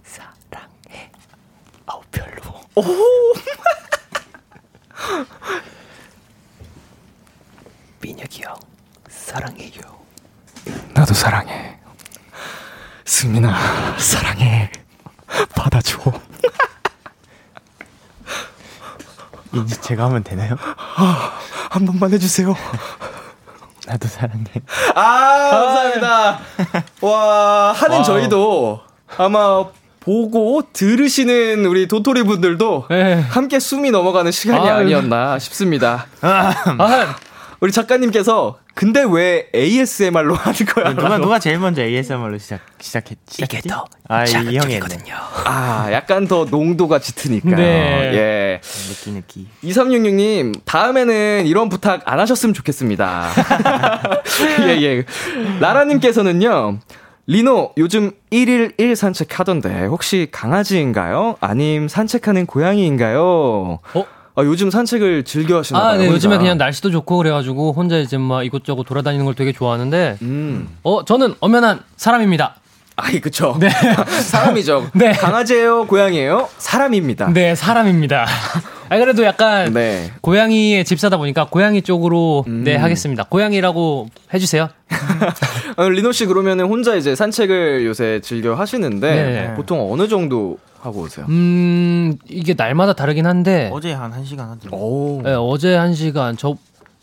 [0.02, 1.12] 사랑해.
[1.84, 2.42] 아우 별로.
[8.00, 8.54] 민혁이 형
[9.08, 9.80] 사랑해요.
[10.94, 11.78] 나도 사랑해.
[13.04, 13.54] 승민아,
[13.96, 14.72] 사랑해.
[15.54, 16.00] 받아줘.
[19.54, 20.56] 이제 제가 하면 되나요?
[21.70, 22.56] 한 번만 해주세요.
[23.86, 24.46] 나도 사랑해.
[24.96, 26.40] 아, 감사합니다.
[27.02, 28.04] 와, 하는 와우.
[28.04, 28.80] 저희도
[29.16, 29.66] 아마
[30.00, 33.20] 보고 들으시는 우리 도토리 분들도 네.
[33.20, 34.78] 함께 숨이 넘어가는 시간이 아유.
[34.80, 36.06] 아니었나 싶습니다.
[36.20, 36.52] 아,
[37.62, 40.94] 우리 작가님께서 근데 왜 ASMR로 하는 거야?
[40.96, 43.68] 누가 누가 제일 먼저 ASMR로 시작 시작했 시작했지?
[43.68, 44.98] 더 아, 이 형이 했네.
[45.44, 47.54] 아, 약간 더 농도가 짙으니까요.
[47.54, 48.10] 네.
[48.14, 48.60] 예.
[48.88, 49.46] 느끼 느끼.
[49.62, 53.28] 2366 님, 다음에는 이런 부탁 안 하셨으면 좋겠습니다.
[54.66, 55.04] 예, 예.
[55.60, 56.80] 라라 님께서는요,
[57.28, 61.36] 리노, 요즘 1일 1 산책 하던데, 혹시 강아지인가요?
[61.38, 63.78] 아님 산책하는 고양이인가요?
[63.94, 64.04] 어?
[64.34, 65.90] 아, 요즘 산책을 즐겨 하시나 봐요.
[65.90, 66.06] 아, 네.
[66.06, 70.68] 요즘에 그냥 날씨도 좋고 그래가지고 혼자 이제 막 이곳저곳 돌아다니는 걸 되게 좋아하는데, 음.
[70.82, 72.56] 어, 저는 엄연한 사람입니다.
[72.96, 73.58] 아이, 그쵸.
[74.30, 74.90] 사람이죠.
[74.94, 75.12] 네.
[75.12, 76.48] 강아지예요 고양이예요?
[76.58, 77.30] 사람입니다.
[77.32, 78.26] 네, 사람입니다.
[78.92, 80.10] 아, 그래도 약간 네.
[80.20, 82.62] 고양이의 집사다 보니까 고양이 쪽으로 음.
[82.62, 83.24] 네 하겠습니다.
[83.24, 84.68] 고양이라고 해주세요.
[85.76, 89.54] 아, 리노 씨 그러면은 혼자 이제 산책을 요새 즐겨 하시는데, 네.
[89.54, 91.24] 보통 어느 정도 하고 오세요?
[91.30, 94.76] 음 이게 날마다 다르긴 한데 어제 한 1 시간 하더라고.
[94.76, 95.22] 오.
[95.22, 96.54] 네, 어제 한 시간 저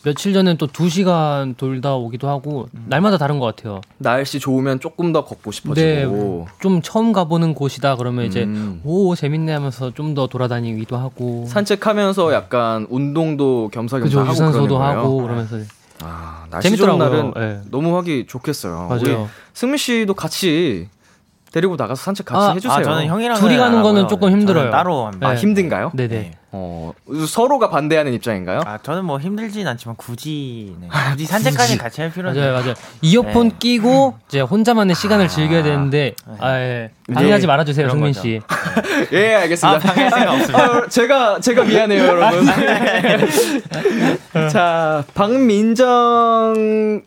[0.03, 3.81] 며칠 전엔 또두 시간 돌다 오기도 하고 날마다 다른 것 같아요.
[3.97, 6.47] 날씨 좋으면 조금 더 걷고 네, 싶어지고.
[6.61, 8.79] 좀 처음 가보는 곳이다 그러면 이제 음.
[8.85, 14.99] 오 재밌네 하면서 좀 더 돌아다니기도 하고 산책하면서 약간 운동도 겸사겸사 그죠 하고 그러는 거예요?
[14.99, 15.57] 하고 그러면서
[16.01, 17.33] 아, 날씨 좋은 재밌더라고요.
[17.33, 17.61] 날은 네.
[17.69, 18.87] 너무 하기 좋겠어요.
[18.89, 19.29] 맞아요.
[19.53, 20.87] 승민 씨도 같이
[21.51, 22.79] 데리고 나가서 산책 같이 아, 해주세요.
[22.79, 24.71] 아, 저는 형이랑 둘이 가는 거는 조금 힘들어요.
[24.71, 25.27] 따로 합니다.
[25.27, 25.39] 아, 네.
[25.39, 25.91] 힘든가요?
[25.93, 26.31] 네네.
[26.51, 26.93] 어,
[27.27, 28.61] 서로가 반대하는 입장인가요?
[28.65, 30.87] 아, 저는 뭐 힘들진 않지만 굳이 네.
[31.11, 32.73] 굳이 산책까지 같이 할 필요는 맞아요, 맞아요.
[33.01, 33.55] 이어폰 네.
[33.59, 36.91] 끼고 이제 혼자만의 시간을 즐겨야 되는데, 아, 예.
[37.13, 38.21] 방해하지 말아주세요, 거죠.
[38.21, 38.41] 씨.
[39.13, 39.77] 예, 알겠습니다.
[39.77, 40.63] 아, 방해할 생각 없습니다.
[40.63, 42.47] 아, 제가 제가 미안해요, 여러분.
[44.49, 47.03] 자, 박민정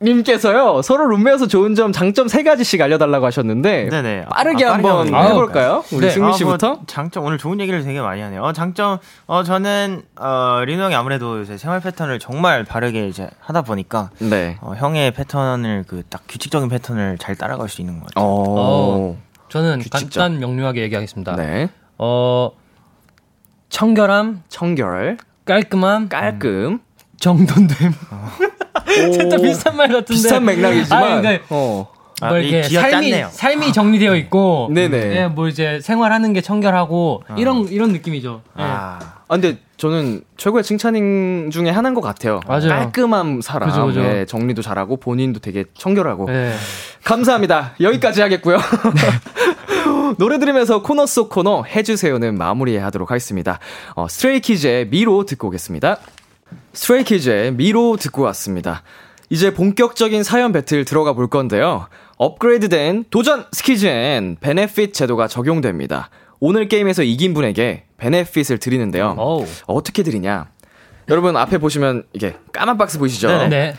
[0.00, 4.24] 님께서요 서로 룸메여서 좋은 점 장점 세 가지씩 알려달라고 하셨는데 네네.
[4.26, 5.84] 아, 빠르게 아, 한번 한번 해볼까요?
[5.92, 6.10] 우리 네.
[6.10, 8.42] 승민 아, 씨부터 뭐 장점 오늘 좋은 얘기를 되게 많이 하네요.
[8.42, 13.62] 어, 장점 어 저는 어 리노 형이 아무래도 이제 생활 패턴을 정말 바르게 이제 하다
[13.62, 14.56] 보니까 네.
[14.60, 18.24] 어, 형의 패턴을 그 딱 규칙적인 패턴을 잘 따라갈 수 있는 것 같아요.
[18.26, 19.16] 어.
[19.50, 20.20] 저는 규칙적.
[20.22, 21.36] 간단 명료하게 얘기하겠습니다.
[21.36, 21.68] 네.
[21.98, 22.50] 어,
[23.68, 26.80] 청결함, 청결, 깔끔함, 깔끔.
[27.20, 27.92] 정돈됨.
[29.12, 30.14] 진짜 비슷한 말 같은데.
[30.14, 31.02] 비슷한 맥락이지만.
[31.02, 31.88] 아, 그러니까 어.
[32.20, 33.28] 아, 뭐이 이렇게 삶이 짰네요.
[33.30, 35.16] 삶이 정리되어 있고, 네네.
[35.16, 38.42] 예, 뭐 이제 생활하는 게 청결하고 이런 이런 느낌이죠.
[38.58, 38.62] 예.
[38.62, 38.98] 아,
[39.28, 42.40] 아, 근데 저는 최고의 칭찬 중에 하나인 것 같아요.
[42.48, 42.68] 맞아요.
[42.70, 43.68] 깔끔한 사람.
[43.68, 44.00] 그죠, 그죠.
[44.00, 46.26] 예, 정리도 잘하고 본인도 되게 청결하고.
[46.30, 46.54] 예.
[47.04, 47.74] 감사합니다.
[47.80, 48.58] 여기까지 하겠고요.
[50.18, 53.60] 노래 들으면서 코너 속 코너 해주세요는 마무리하도록 하겠습니다.
[53.94, 55.98] 어, 스트레이키즈의 미로 듣고 오겠습니다.
[56.78, 58.82] 스트레이키즈의 미로 듣고 왔습니다.
[59.30, 61.88] 이제 본격적인 사연 배틀 들어가 볼 건데요.
[62.18, 66.08] 업그레이드된 도전 스키즈엔 benefit 제도가 적용됩니다.
[66.38, 69.16] 오늘 게임에서 이긴 분에게 benefit을 드리는데요.
[69.18, 69.44] 어우.
[69.66, 70.50] 어떻게 드리냐?
[71.08, 73.26] 여러분 앞에 보시면 이게 까만 박스 보이시죠?
[73.26, 73.48] 네네.
[73.48, 73.74] 네.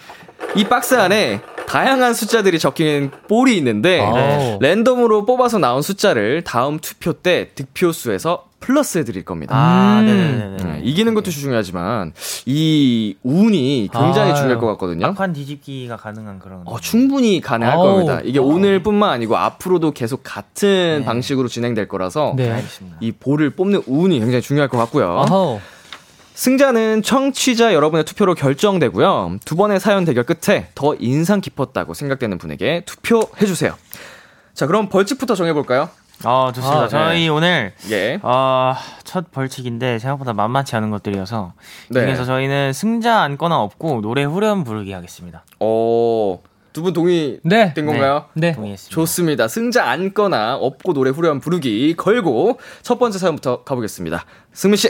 [0.55, 4.57] 이 박스 안에 다양한 숫자들이 적힌 볼이 있는데 네.
[4.59, 9.55] 랜덤으로 뽑아서 나온 숫자를 다음 투표 때 득표수에서 플러스 해 드릴 겁니다.
[9.57, 10.05] 아, 음.
[10.05, 10.57] 네네네.
[10.57, 12.13] 네, 이기는 것도 중요하지만
[12.45, 14.35] 이 운이 굉장히 아유.
[14.35, 15.07] 중요할 것 같거든요.
[15.07, 16.61] 막판 뒤집기가 가능한 그런.
[16.65, 17.83] 어, 충분히 가능할 아우.
[17.83, 18.21] 겁니다.
[18.23, 21.03] 이게 오늘뿐만 아니고 앞으로도 계속 같은 네.
[21.03, 22.63] 방식으로 진행될 거라서 네.
[22.99, 25.07] 이 볼을 뽑는 운이 굉장히 중요할 것 같고요.
[25.07, 25.59] 어허.
[26.35, 29.39] 승자는 청취자 여러분의 투표로 결정되고요.
[29.45, 33.75] 두 번의 사연 대결 끝에 더 인상 깊었다고 생각되는 분에게 투표해주세요.
[34.53, 35.89] 자, 그럼 벌칙부터 정해볼까요?
[36.25, 36.79] 아, 좋습니다.
[36.81, 36.89] 아, 네.
[36.89, 38.19] 저희 오늘 예.
[38.21, 41.53] 어, 첫 벌칙인데 생각보다 만만치 않은 것들이어서
[41.89, 42.01] 네.
[42.01, 45.43] 중에서 저희는 승자 안거나 없고 노래 후렴 부르기 하겠습니다.
[45.59, 46.39] 어,
[46.73, 47.73] 두 분 동의 네.
[47.73, 48.25] 된 건가요?
[48.33, 48.51] 네.
[48.51, 48.93] 동의했습니다.
[48.93, 49.47] 좋습니다.
[49.47, 54.25] 승자 안거나 없고 노래 후렴 부르기 걸고 첫 번째 사연부터 가보겠습니다.
[54.53, 54.89] 승민 씨.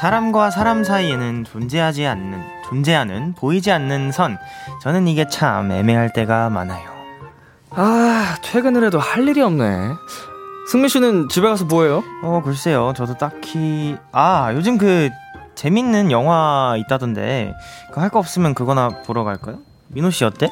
[0.00, 2.40] 사람과 사람 사이에는 존재하지 않는
[2.70, 4.38] 존재하는 보이지 않는 선.
[4.80, 6.88] 저는 이게 참 애매할 때가 많아요.
[7.70, 9.90] 아, 퇴근을 해도 할 일이 없네.
[10.70, 12.02] 승민 씨는 집에 가서 뭐해요?
[12.22, 12.92] 어, 글쎄요.
[12.96, 15.10] 저도 딱히 아, 요즘 그
[15.56, 17.54] 재밌는 영화 있다던데
[17.92, 19.58] 그 할 거 없으면 그거나 보러 갈까요?
[19.88, 20.48] 민호 씨 어때?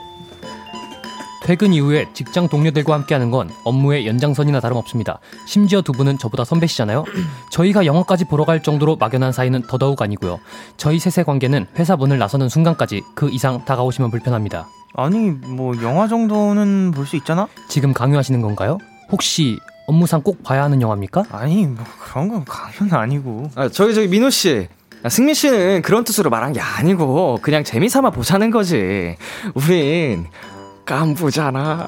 [1.49, 5.19] 퇴근 이후에 직장 동료들과 함께하는 건 업무의 연장선이나 다름없습니다.
[5.47, 7.07] 심지어 두 분은 저보다 선배시잖아요.
[7.51, 10.41] 저희가 영화까지 보러 갈 정도로 막연한 사이는 더더욱 아니고요.
[10.77, 14.69] 저희 셋의 관계는 회사 문을 나서는 순간까지 그 이상 다가오시면 불편합니다.
[14.95, 17.49] 아니, 뭐 영화 정도는 볼 수 있잖아?
[17.67, 18.77] 지금 강요하시는 건가요?
[19.11, 21.25] 혹시 업무상 꼭 봐야 하는 영화입니까?
[21.31, 23.49] 아니, 뭐 그런 건 강요는 아니고.
[23.55, 24.69] 아, 저기 저기 민호 씨.
[25.03, 29.17] 아, 승민 씨는 그런 뜻으로 말한 게 아니고 그냥 재미삼아 보자는 거지.
[29.55, 30.27] 우린
[30.89, 31.87] 깐부잖아.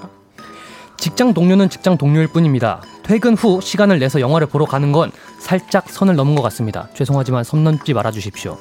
[0.99, 2.83] 직장 동료는 직장 동료일 뿐입니다.
[3.03, 6.89] 퇴근 후 시간을 내서 영화를 보러 가는 건 살짝 선을 넘은 것 같습니다.
[6.95, 8.59] 죄송하지만 선 넘지 말아 주십시오.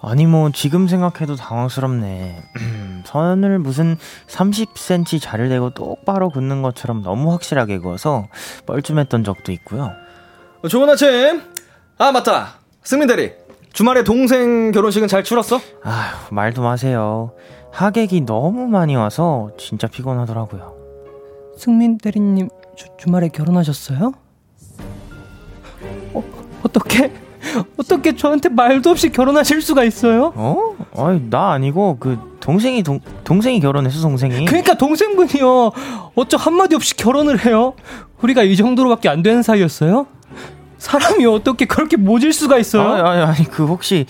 [0.00, 2.42] 아니 뭐 지금 생각해도 당황스럽네.
[3.04, 8.28] 선을 무슨 30cm 자를 대고 똑바로 긋는 것처럼 너무 확실하게 그어서
[8.66, 9.92] 뻘쭘했던 적도 있고요.
[10.62, 11.42] 어, 좋은 아침.
[11.98, 12.54] 아 맞다.
[12.82, 13.32] 승민 대리.
[13.74, 15.60] 주말에 동생 결혼식은 잘 치렀어?
[15.82, 17.32] 아휴 말도 마세요.
[17.74, 20.74] 하객이 너무 많이 와서 진짜 피곤하더라고요.
[21.56, 24.12] 승민 대리님 주, 주말에 결혼하셨어요?
[26.12, 26.24] 어,
[26.62, 27.12] 어떻게
[27.76, 30.32] 어떻게 저한테 말도 없이 결혼하실 수가 있어요?
[30.36, 30.76] 어?
[30.96, 34.44] 아니 나 아니고 그 동생이 동 동생이 결혼했어 동생이.
[34.44, 35.72] 그러니까 동생분이요.
[36.14, 37.74] 어쩌 한마디 없이 결혼을 해요?
[38.22, 40.06] 우리가 이 정도로밖에 안 되는 사이였어요?
[40.78, 42.88] 사람이 어떻게 그렇게 모질 수가 있어요?
[42.88, 44.06] 아니, 아니 아니 그 혹시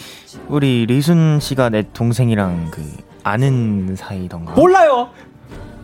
[0.49, 2.83] 우리 리순 씨가 내 동생이랑 그
[3.25, 4.53] 아는 사이던가?
[4.53, 5.09] 몰라요.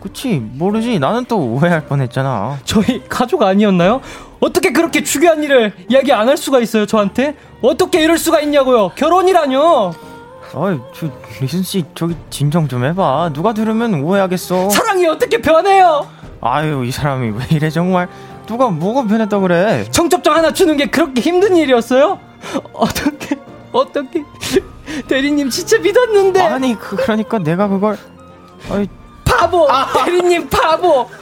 [0.01, 2.59] 그치 모르지 나는 또 오해할 뻔했잖아.
[2.65, 4.01] 저희 가족 아니었나요?
[4.41, 7.35] 어떻게 그렇게 중요한 일을 이야기 안 할 수가 있어요, 저한테?
[7.61, 8.91] 어떻게 이럴 수가 있냐고요?
[8.95, 9.93] 결혼이라뇨!
[10.55, 11.07] 아이 저
[11.41, 13.31] 리순 씨 저기 진정 좀 해봐.
[13.35, 14.71] 누가 들으면 오해하겠어.
[14.71, 16.07] 사랑이 어떻게 변해요?
[16.41, 18.09] 아유 이 사람이 왜 이래 정말.
[18.47, 19.85] 누가 뭐가 변했다 그래?
[19.91, 22.19] 청첩장 하나 주는 게 그렇게 힘든 일이었어요?
[22.73, 23.37] 어떻게,
[23.73, 24.25] 어떻게.
[25.09, 26.41] 대리님 진짜 믿었는데.
[26.41, 27.99] 아니 그 그러니까 내가 그걸
[28.71, 28.89] 아이
[29.25, 29.69] 바보!
[30.05, 31.09] 대리님 바보!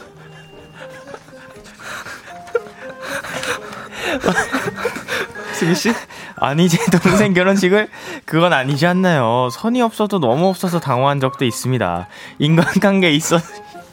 [5.54, 5.92] 승민 씨?
[6.36, 7.88] 아니 제 동생 결혼식을
[8.24, 9.48] 그건 아니지 않나요?
[9.50, 12.08] 선이 없어도 너무 없어서 당황한 적도 있습니다.
[12.38, 13.38] 인간관계 있어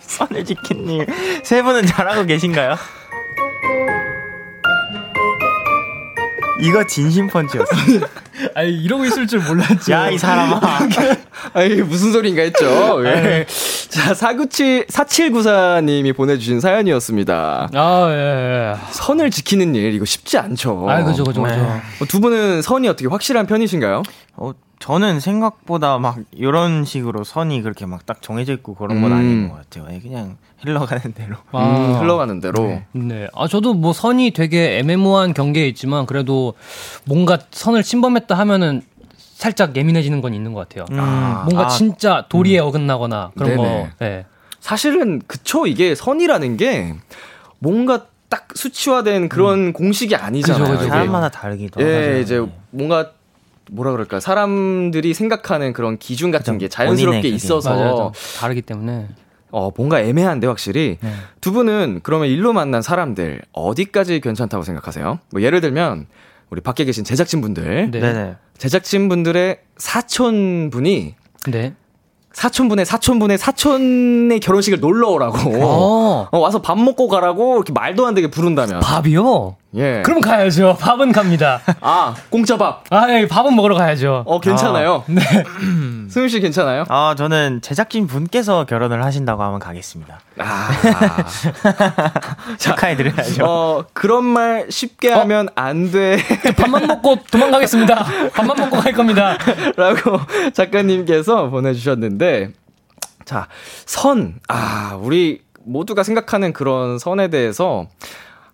[0.01, 1.07] 선을 지킨 일
[1.43, 2.75] 세 분은 잘하고 계신가요?
[6.61, 7.71] 이거 진심 펀치였어.
[8.55, 9.91] 아니, 이러고 있을 줄 몰랐죠.
[9.91, 10.59] 야이 사람아.
[11.53, 13.05] 아이 무슨 소린가 했죠.
[13.05, 13.45] 예.
[13.89, 17.69] 자, 497 4794님이 보내 주신 사연이었습니다.
[17.73, 18.75] 아, 예, 예.
[18.91, 20.85] 선을 지키는 일 이거 쉽지 않죠.
[20.89, 21.55] 아, 그죠, 그죠, 그죠.
[21.55, 21.61] 네.
[22.01, 24.03] 어, 두 분은 선이 어떻게 확실한 편이신가요?
[24.37, 29.17] 어, 저는 생각보다 막 이런 식으로 선이 그렇게 막 딱 정해져 있고 그런 건 음.
[29.17, 29.87] 아닌 것 같아요.
[29.91, 31.35] 예, 그냥 흘러가는 대로.
[31.51, 31.63] 아.
[31.63, 32.81] 음, 흘러가는 대로.
[32.91, 33.27] 네.
[33.33, 36.53] 아, 저도 뭐 선이 되게 애매모호한 경계에 있지만 그래도
[37.05, 38.81] 뭔가 선을 침범했 다 하면은
[39.17, 40.85] 살짝 예민해지는 건 있는 것 같아요.
[40.91, 40.95] 음.
[41.45, 43.89] 뭔가 아, 진짜 도리에 어긋나거나 그런 네네.
[43.99, 44.05] 거.
[44.05, 44.25] 예.
[44.59, 46.95] 사실은 그쵸 이게 선이라는 게
[47.59, 50.63] 뭔가 딱 수치화된 그런 공식이 아니잖아요.
[50.71, 50.81] 그죠.
[50.81, 50.89] 이게.
[50.89, 52.19] 사람마다 다르기도 예, 하죠.
[52.21, 53.11] 이제 뭔가
[53.71, 56.65] 뭐라 그럴까 사람들이 생각하는 그런 기준 같은 그죠.
[56.65, 57.35] 게 자연스럽게 본인의.
[57.35, 57.95] 있어서 맞아요.
[57.95, 59.07] 좀 다르기 때문에.
[59.51, 61.11] 어 뭔가 애매한데 확실히 네.
[61.39, 65.19] 두 분은 그러면 일로 만난 사람들 어디까지 괜찮다고 생각하세요?
[65.31, 66.07] 뭐 예를 들면
[66.55, 67.99] 우리 밖에 계신 제작진 분들 네.
[67.99, 68.35] 네네.
[68.57, 71.15] 제작진 분들의 사촌 분이
[71.49, 71.73] 네.
[72.31, 76.29] 사촌분의 사촌분의 사촌의 결혼식을 놀러 오라고 어.
[76.31, 79.57] 어, 와서 밥 먹고 가라고 이렇게 말도 안 되게 부른다면 밥이요?
[79.75, 80.77] 예 그럼 가야죠.
[80.79, 81.61] 밥은 갑니다.
[81.81, 84.23] 아 공짜 밥 아, 예, 밥은 먹으러 가야죠.
[84.25, 85.21] 어 괜찮아요 네.
[86.09, 90.19] 승윤 씨 괜찮아요 아, 저는 제작진 분께서 결혼을 하신다고 하면 가겠습니다.
[90.39, 90.69] 아
[92.57, 93.45] 축하해 드려야죠.
[93.45, 96.17] 어, 그런 말 쉽게 하면 안 돼.
[96.57, 98.29] 밥만 먹고 도망가겠습니다.
[98.33, 99.37] 밥만 먹고 갈 겁니다.
[99.75, 100.19] 라고
[100.53, 102.51] 작가님께서 보내 주셨는데,
[103.25, 103.47] 자,
[103.85, 104.35] 선.
[104.47, 107.87] 아, 우리 모두가 생각하는 그런 선에 대해서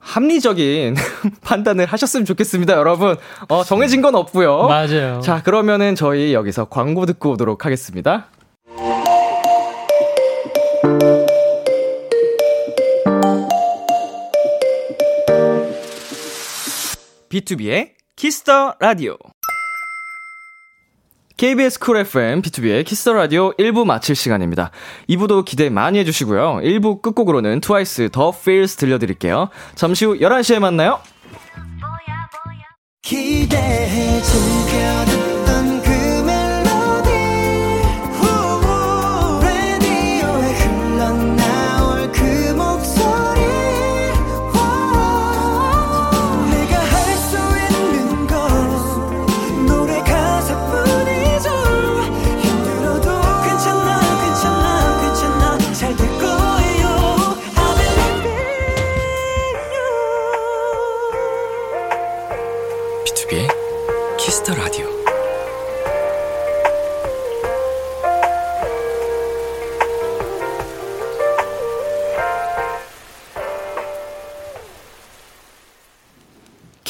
[0.01, 0.95] 합리적인
[1.41, 3.15] 판단을 하셨으면 좋겠습니다, 여러분.
[3.47, 4.67] 어, 정해진 건 없고요.
[4.67, 5.21] 맞아요.
[5.21, 8.27] 자, 그러면은 저희 여기서 광고 듣고 오도록 하겠습니다.
[17.29, 19.17] 비투비의 키스 더 라디오.
[21.41, 24.69] KBS 쿨 FM, 비투비의 키스 더 라디오 1부 마칠 시간입니다.
[25.09, 26.59] 2부도 기대 많이 해주시고요.
[26.61, 29.49] 1부 끝곡으로는 트와이스 The Feels 들려드릴게요.
[29.73, 30.99] 잠시 후 11시에 만나요.
[33.01, 35.20] 기대해 즐겨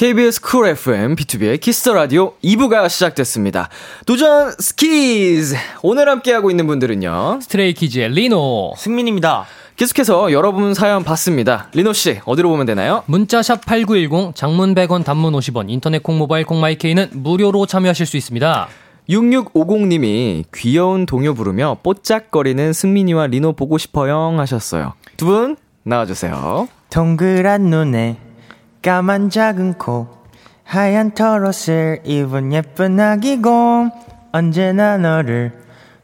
[0.01, 3.69] KBS 쿨 FM, 비투비의 키스 더 라디오 2부가 시작됐습니다.
[4.07, 5.55] 도전 스키즈!
[5.83, 7.37] 오늘 함께하고 있는 분들은요.
[7.43, 8.73] 스트레이키즈의 리노.
[8.77, 9.45] 승민입니다.
[9.75, 11.69] 계속해서 여러분 사연 받습니다.
[11.75, 13.03] 리노 씨, 어디로 보면 되나요?
[13.05, 18.69] 문자샵 8910, 장문 100원, 단문 50원, 인터넷 콩, 모바일 콩, 마이케이는 무료로 참여하실 수 있습니다.
[19.07, 24.93] 6650님이 귀여운 동요 부르며 뽀짝거리는 승민이와 리노 보고 싶어요 하셨어요.
[25.17, 26.67] 두 분 나와주세요.
[26.89, 28.17] 동그란 눈에
[28.81, 30.07] 까만 작은 코
[30.63, 33.91] 하얀 털옷을 입은 예쁜 아기곰
[34.31, 35.51] 언제나 너를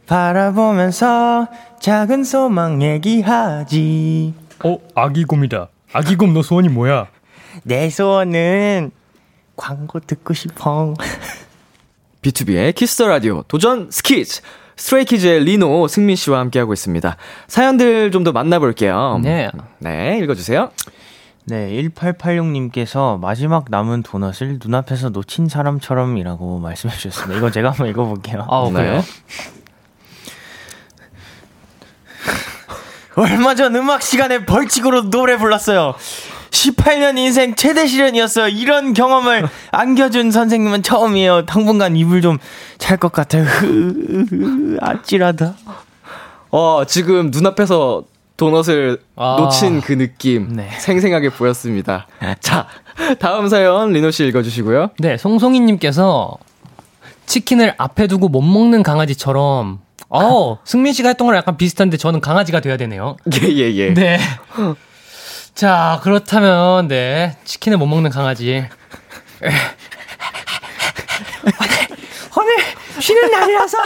[0.06, 1.48] 바라보면서
[1.80, 5.68] 작은 소망 얘기하지 어, 아기곰이다.
[5.94, 7.08] 아기곰 너 소원이 뭐야?
[7.64, 8.92] 내 소원은
[9.56, 10.94] 광고 듣고 싶어
[12.22, 14.42] B2B의 키스터 라디오 도전 스키즈!
[14.76, 17.18] Stray Kids의 리노 승민 씨와 함께하고 있습니다.
[17.48, 19.20] 사연들 좀 더 만나볼게요.
[19.24, 19.50] 네.
[19.80, 20.70] 네, 읽어주세요.
[21.50, 28.70] 네 1886님께서 마지막 남은 도넛을 눈앞에서 놓친 사람처럼이라고 말씀해 주셨습니다 이거 제가 한번 읽어볼게요 아,
[28.70, 28.96] 그래요?
[28.96, 29.02] 네.
[33.16, 35.96] 얼마 전 음악 시간에 벌칙으로 노래 불렀어요.
[36.52, 38.50] 18년 인생 최대 시련이었어요.
[38.50, 41.48] 이런 경험을 안겨준 선생님은 처음이에요.
[41.48, 43.48] 당분간 이불 좀잘것 같아요.
[44.82, 45.56] 아찔하다.
[46.52, 48.04] 어, 지금 눈앞에서
[48.38, 49.36] 도넛을 아.
[49.40, 50.70] 놓친 그 느낌 네.
[50.80, 52.08] 생생하게 보였습니다.
[52.40, 52.68] 자,
[53.20, 54.92] 다음 사연 리노 씨 읽어주시고요.
[55.00, 56.38] 네, 송송이님께서
[57.26, 62.62] 치킨을 앞에 두고 못 먹는 강아지처럼, 어, 승민 씨가 했던 거랑 약간 비슷한데 저는 강아지가
[62.62, 63.18] 돼야 되네요.
[63.42, 63.94] 예, 예, 예.
[63.94, 64.20] 네.
[65.54, 68.64] 자, 그렇다면, 네, 치킨을 못 먹는 강아지.
[72.38, 72.56] 오늘
[73.00, 73.78] 쉬는 날이라서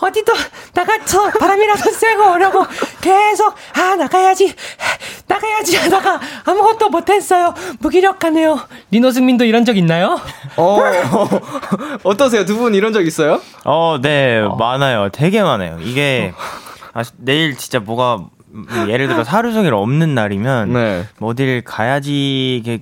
[0.00, 0.32] 어디도
[0.74, 2.66] 나가서 바람이라도 쐬고 오려고
[3.00, 4.54] 계속 아 나가야지
[5.26, 8.60] 나가야지 하다가 아무것도 못했어요 무기력하네요
[8.90, 10.20] 리노 승민도 이런 적 있나요?
[10.56, 10.78] 어,
[12.02, 12.44] 어떠세요?
[12.44, 13.40] 두 분 이런 적 있어요?
[13.64, 15.10] 어, 네, 많아요.
[15.12, 15.78] 되게 많아요.
[15.80, 16.32] 이게,
[16.92, 21.04] 아, 내일 진짜 뭐가, 음, 예를 들어 하루 종일 없는 날이면, 네.
[21.18, 22.80] 뭐 어딜 가야지, 이게,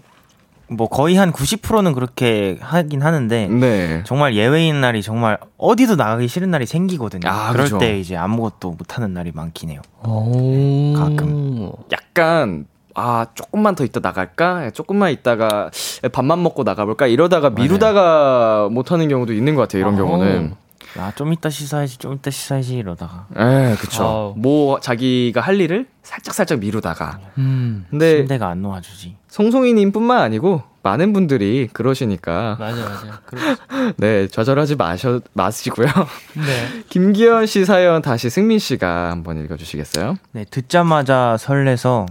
[0.69, 4.03] 뭐 거의 한 90%는 그렇게 하긴 하는데, 네.
[4.05, 7.29] 정말 예외인 날이 정말 어디도 나가기 싫은 날이 생기거든요.
[7.29, 7.79] 아, 그럴 그죠.
[7.79, 9.81] 때 이제 아무것도 못 하는 날이 많긴 해요.
[10.05, 10.93] 오.
[10.95, 11.71] 가끔.
[11.93, 14.71] 약간 아 조금만 더 있다 나갈까?
[14.71, 15.71] 조금만 있다가
[16.13, 17.07] 밥만 먹고 나가볼까?
[17.07, 19.83] 이러다가 미루다가 못하는 경우도 있는 것 같아요.
[19.83, 19.97] 이런 아.
[19.99, 20.55] 경우는.
[20.99, 23.27] 아, 좀 이따 씻어야지, 좀 이따 씻어야지 이러다가.
[23.37, 24.03] 에, 그쵸.
[24.03, 24.35] 아우.
[24.39, 27.21] 뭐 자기가 할 일을 살짝 살짝 미루다가.
[27.37, 27.85] 음.
[27.91, 29.15] 근데 침대가 안 놓아주지.
[29.37, 33.63] 송송이님뿐만 아니고 많은 분들이 그러시니까 맞아 맞아 그렇죠.
[33.99, 35.89] 네 좌절하지 마셔 마시고요.
[36.37, 36.83] 네.
[36.89, 40.17] 김기현 씨 사연 다시 승민 씨가 한번 읽어주시겠어요?
[40.33, 42.07] 네, 듣자마자 설레서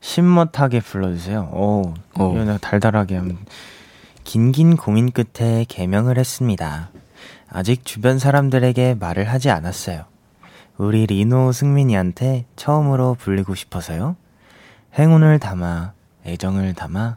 [0.00, 1.48] 신멋하게 불러주세요.
[1.52, 2.32] 오, 오.
[2.32, 3.38] 이거 내가 달달하게 하면.
[4.24, 6.90] 긴긴 고민 끝에 개명을 했습니다.
[7.48, 10.06] 아직 주변 사람들에게 말을 하지 않았어요.
[10.76, 14.16] 우리 리노 승민이한테 처음으로 불리고 싶어서요.
[14.98, 15.92] 행운을 담아,
[16.26, 17.16] 애정을 담아,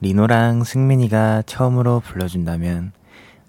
[0.00, 2.92] 리노랑 승민이가 처음으로 불러준다면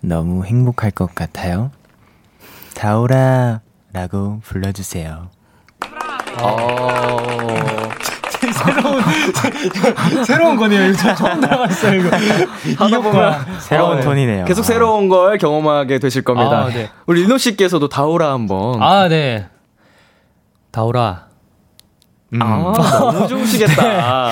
[0.01, 1.71] 너무 행복할 것 같아요.
[2.75, 3.61] 다오라
[3.91, 5.29] 라고 불러주세요.
[10.25, 10.89] 새로운 거네요.
[10.89, 12.09] 이거 처음 들어봤어요 이거.
[12.77, 14.01] 하다 보면 새로운 어, 네.
[14.01, 14.45] 톤이네요.
[14.45, 16.65] 계속 새로운 걸 경험하게 되실 겁니다.
[16.65, 16.89] 아, 네.
[17.07, 18.81] 우리 리노 씨께서도 다오라 한번.
[18.81, 19.47] 아 네.
[20.71, 21.26] 다오라.
[22.33, 22.41] 음.
[22.41, 22.73] 아,
[23.11, 24.31] 너무 좋으시겠다.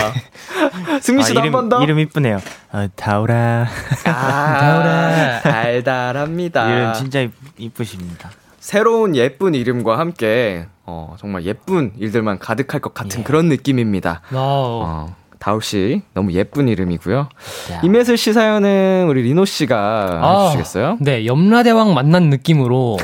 [1.01, 1.83] 승민 씨도 아, 한 이름, 번 더.
[1.83, 2.39] 이름 이쁘네요.
[2.73, 3.67] 어, 다오라.
[4.05, 6.69] 아, 달달합니다.
[6.69, 8.29] 이름 진짜 이- 이쁘십니다.
[8.59, 13.23] 새로운 예쁜 이름과 함께 어, 정말 예쁜 일들만 가득할 것 같은 예.
[13.23, 14.21] 그런 느낌입니다.
[14.31, 14.81] 와우.
[14.83, 17.29] 어, 다우 씨 너무 예쁜 이름이고요.
[17.71, 17.81] 야.
[17.83, 20.97] 임혜슬 씨 사연은 우리 리노 씨가 아, 해주시겠어요?
[21.01, 22.97] 네, 염라대왕 만난 느낌으로.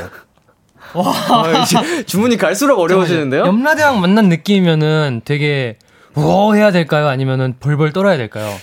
[0.94, 3.44] 아, 이제 주문이 갈수록 어려워지는데요?
[3.44, 5.78] 염라대왕 만난 느낌이면은 되게
[6.14, 7.08] 우 해야 될까요?
[7.08, 8.54] 아니면은 벌벌 떨어야 될까요?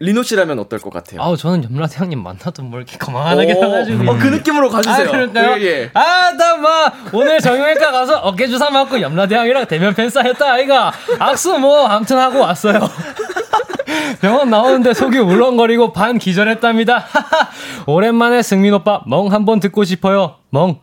[0.00, 1.20] 리노 씨라면 어떨 것 같아요?
[1.22, 4.10] 아우 저는 염라대왕님 만나도 뭐 이렇게 거만하게 오, 해가지고.
[4.10, 5.08] 어, 그 느낌으로 가주세요.
[5.08, 5.60] 아, 그럴까요?
[5.60, 5.90] 예, 예.
[5.94, 10.92] 아, 나 막, 오늘 정형외과 가서 어깨 주사 맞고 염라대왕이랑 대면 팬싸 했다, 아이가.
[11.18, 12.80] 악수 뭐, 암튼 하고 왔어요.
[14.20, 17.04] 병원 나오는데 속이 울렁거리고 반 기절했답니다.
[17.86, 20.36] 오랜만에 승민 오빠, 멍 한번 듣고 싶어요.
[20.50, 20.80] 멍.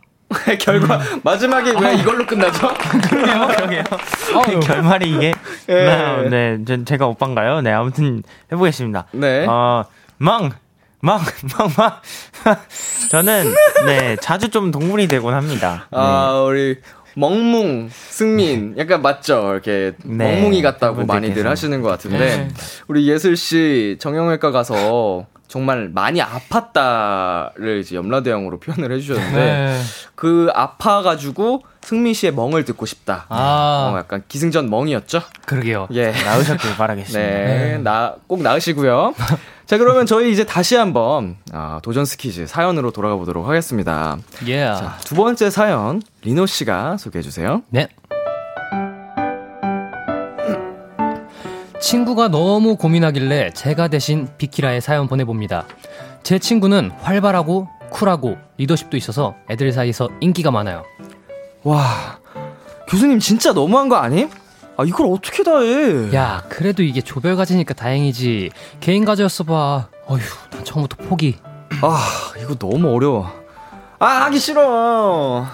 [0.60, 2.68] 결과 마지막에 왜 이걸로 끝나죠?
[3.08, 3.82] 그러게요, 그러게요.
[4.46, 4.60] 아유.
[4.60, 5.32] 결말이 이게.
[5.68, 5.74] 예.
[5.74, 7.60] 네, 네, 전- 제가 오빠인가요?
[7.62, 8.22] 네, 아무튼
[8.52, 9.06] 해보겠습니다.
[9.12, 9.46] 네.
[9.46, 9.84] 어,
[10.18, 10.50] 멍!
[11.00, 11.18] 멍!
[11.58, 11.70] 멍!
[11.76, 12.56] 멍!
[13.10, 13.54] 저는,
[13.86, 15.86] 네, 자주 좀 동물이 되곤 합니다.
[15.90, 15.98] 네.
[15.98, 16.76] 아 우리
[17.16, 19.50] 멍뭉 승민 약간 맞죠?
[19.52, 21.04] 이렇게 네, 멍뭉이 같다고.
[21.04, 22.48] 많이들 하시는 것 같은데 네.
[22.86, 29.80] 우리 예슬 씨 정형외과 가서 정말 많이 아팠다를 이제 염라대왕으로 표현을 해주셨는데 네.
[30.14, 33.24] 그 아파가지고 승민 씨의 멍을 듣고 싶다.
[33.30, 35.22] 아, 어, 약간 기승전 멍이었죠?
[35.46, 35.88] 그러게요.
[35.92, 36.10] 예.
[36.12, 37.18] 나으셨길 바라겠습니다.
[37.18, 39.14] 네, 나, 꼭 나으시고요.
[39.64, 44.18] 자, 그러면 저희 이제 다시 한번, 아, 도전 스키즈 사연으로 돌아가 보도록 하겠습니다.
[44.46, 44.64] 예.
[44.66, 47.62] 자, 두 번째 사연, 리노 씨가 소개해 주세요.
[47.70, 47.88] 네.
[51.80, 55.64] 친구가 너무 고민하길래 제가 대신 비키라의 사연 보내봅니다.
[56.22, 60.84] 제 친구는 활발하고 쿨하고 리더십도 있어서 애들 사이에서 인기가 많아요.
[61.62, 62.18] 와,
[62.88, 64.28] 교수님 진짜 너무한 거 아님?
[64.76, 66.14] 아, 이걸 어떻게 다 해?
[66.14, 68.50] 야, 그래도 이게 조별 과제니까 다행이지.
[68.80, 69.88] 개인 과제였어 봐.
[70.06, 70.20] 어휴,
[70.50, 71.36] 난 처음부터 포기.
[71.82, 73.32] 아, 이거 너무 어려워.
[73.98, 75.46] 아, 하기 싫어.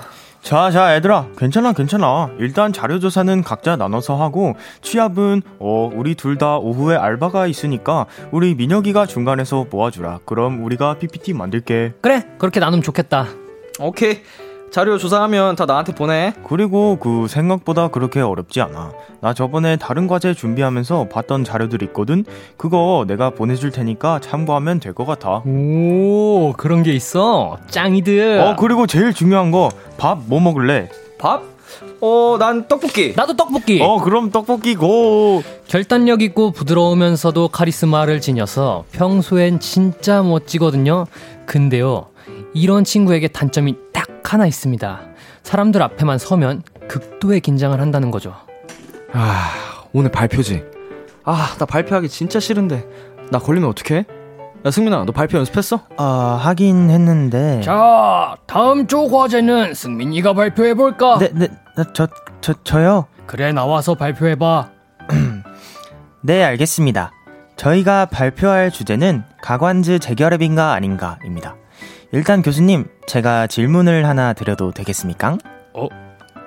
[0.45, 1.29] 자, 자, 얘들아.
[1.39, 2.29] 괜찮아, 괜찮아.
[2.39, 9.07] 일단 자료조사는 각자 나눠서 하고, 취합은, 어, 우리 둘 다 오후에 알바가 있으니까, 우리 민혁이가
[9.07, 10.21] 중간에서 모아주라.
[10.27, 11.95] 그럼 우리가 PPT 만들게.
[12.03, 13.27] 그래, 그렇게 나누면 좋겠다.
[13.81, 14.19] 오케이.
[14.75, 16.33] 자료 조사하면 다 나한테 보내.
[16.49, 18.91] 그리고 그 생각보다 그렇게 어렵지 않아.
[19.21, 22.25] 나 저번에 다른 과제 준비하면서 봤던 자료들 있거든?
[22.57, 25.43] 그거 내가 보내줄 테니까 참고하면 될 것 같아.
[25.47, 27.57] 오, 그런 게 있어?
[27.71, 28.41] 짱이들.
[28.41, 30.89] 어, 그리고 제일 중요한 거, 밥 뭐 먹을래?
[31.21, 31.45] 밥?
[32.01, 33.13] 어, 난 떡볶이.
[33.17, 33.81] 나도 떡볶이.
[33.81, 35.45] 어, 그럼 떡볶이 고!
[35.69, 41.07] 결단력 있고 부드러우면서도 카리스마를 지녀서 평소엔 진짜 멋지거든요.
[41.47, 42.07] 근데요,
[42.55, 43.77] 이런 친구에게 단점이
[44.25, 45.01] 딱 하나 있습니다.
[45.43, 48.35] 사람들 앞에만 서면 극도의 긴장을 한다는 거죠.
[49.13, 49.51] 아,
[49.93, 50.65] 오늘 발표지.
[51.25, 52.85] 아, 나 발표하기 진짜 싫은데.
[53.31, 54.07] 나 걸리면 어떡해?
[54.67, 55.83] 야, 승민아, 너 발표 연습했어?
[55.99, 57.61] 아, 하긴 했는데.
[57.61, 61.19] 자, 다음 주 과제는 승민이가 발표해볼까?
[61.19, 61.49] 네, 네,
[61.93, 62.09] 저,
[62.41, 63.07] 저, 저요?
[63.27, 64.71] 그래, 나와서 발표해봐.
[66.23, 67.13] 네, 알겠습니다.
[67.57, 71.57] 저희가 발표할 주제는 가관즈 재결합인가 아닌가입니다.
[72.15, 75.37] 일단 교수님, 제가 질문을 하나 드려도 되겠습니까?
[75.73, 75.89] 어?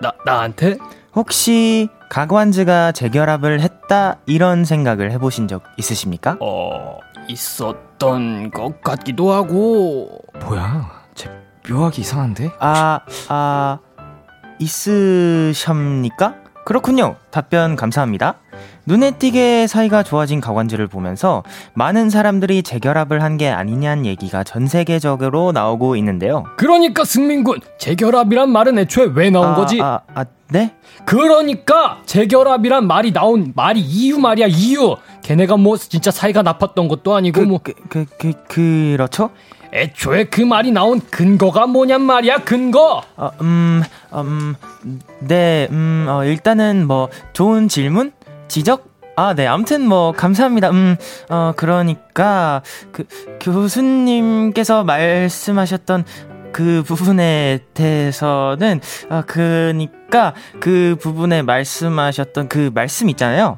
[0.01, 0.77] 나, 나한테?
[1.13, 6.37] 혹시 가관즈가 재결합을 했다 이런 생각을 해보신 적 있으십니까?
[6.39, 10.21] 어, 있었던 것 같기도 하고.
[10.39, 11.29] 뭐야, 쟤
[11.69, 12.51] 묘하게 이상한데?
[12.61, 13.79] 아, 아,
[14.59, 16.35] 있으십니까?
[16.63, 17.17] 그렇군요.
[17.29, 18.35] 답변 감사합니다.
[18.87, 25.51] 눈에 띄게 사이가 좋아진 가관즈를 보면서 많은 사람들이 재결합을 한 게 아니냐는 얘기가 전 세계적으로
[25.51, 26.43] 나오고 있는데요.
[26.55, 29.79] 그러니까 승민군, 재결합이란 말은 애초에 왜 나온 아, 거지?
[29.79, 30.73] 아, 아, 네?
[31.05, 34.95] 그러니까 재결합이란 말이 나온 말이 이유 말이야 이유.
[35.21, 39.29] 걔네가 뭐 진짜 사이가 나빴던 것도 아니고 그, 뭐 그, 그, 그, 그렇죠?
[39.71, 43.03] 애초에 그 말이 나온 근거가 뭐냔 말이야 근거.
[43.17, 43.83] 어, 음,
[44.13, 44.55] 음,
[45.19, 48.13] 네, 음, 어, 일단은 뭐, 좋은 질문?
[48.47, 48.97] 지적?
[49.19, 50.69] 아, 네, 아무튼 뭐, 감사합니다.
[50.69, 50.95] 음,
[51.29, 53.03] 어, 그러니까, 그,
[53.41, 56.05] 교수님께서 말씀하셨던
[56.51, 58.79] 그 부분에 대해서는,
[59.09, 63.57] 아, 그니까, 그 부분에 말씀하셨던 그 말씀 있잖아요.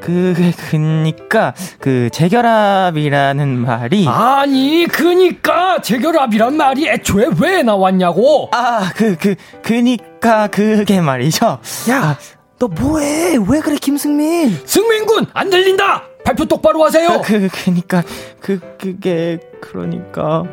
[0.00, 0.34] 그,
[0.70, 8.50] 그니까, 그, 재결합이라는 말이, 아니 그니까 재결합이란 말이 애초에 왜 나왔냐고.
[8.52, 11.58] 아, 그, 그, 그니까, 그게 말이죠.
[11.90, 12.16] 야,
[12.58, 13.36] 너 뭐해?
[13.48, 14.50] 왜 그래, 김승민?
[14.64, 16.02] 승민군 안 들린다.
[16.24, 17.22] 발표 똑바로 하세요.
[17.24, 18.02] 그, 그니까,
[18.40, 20.44] 그, 그게, 그러니까,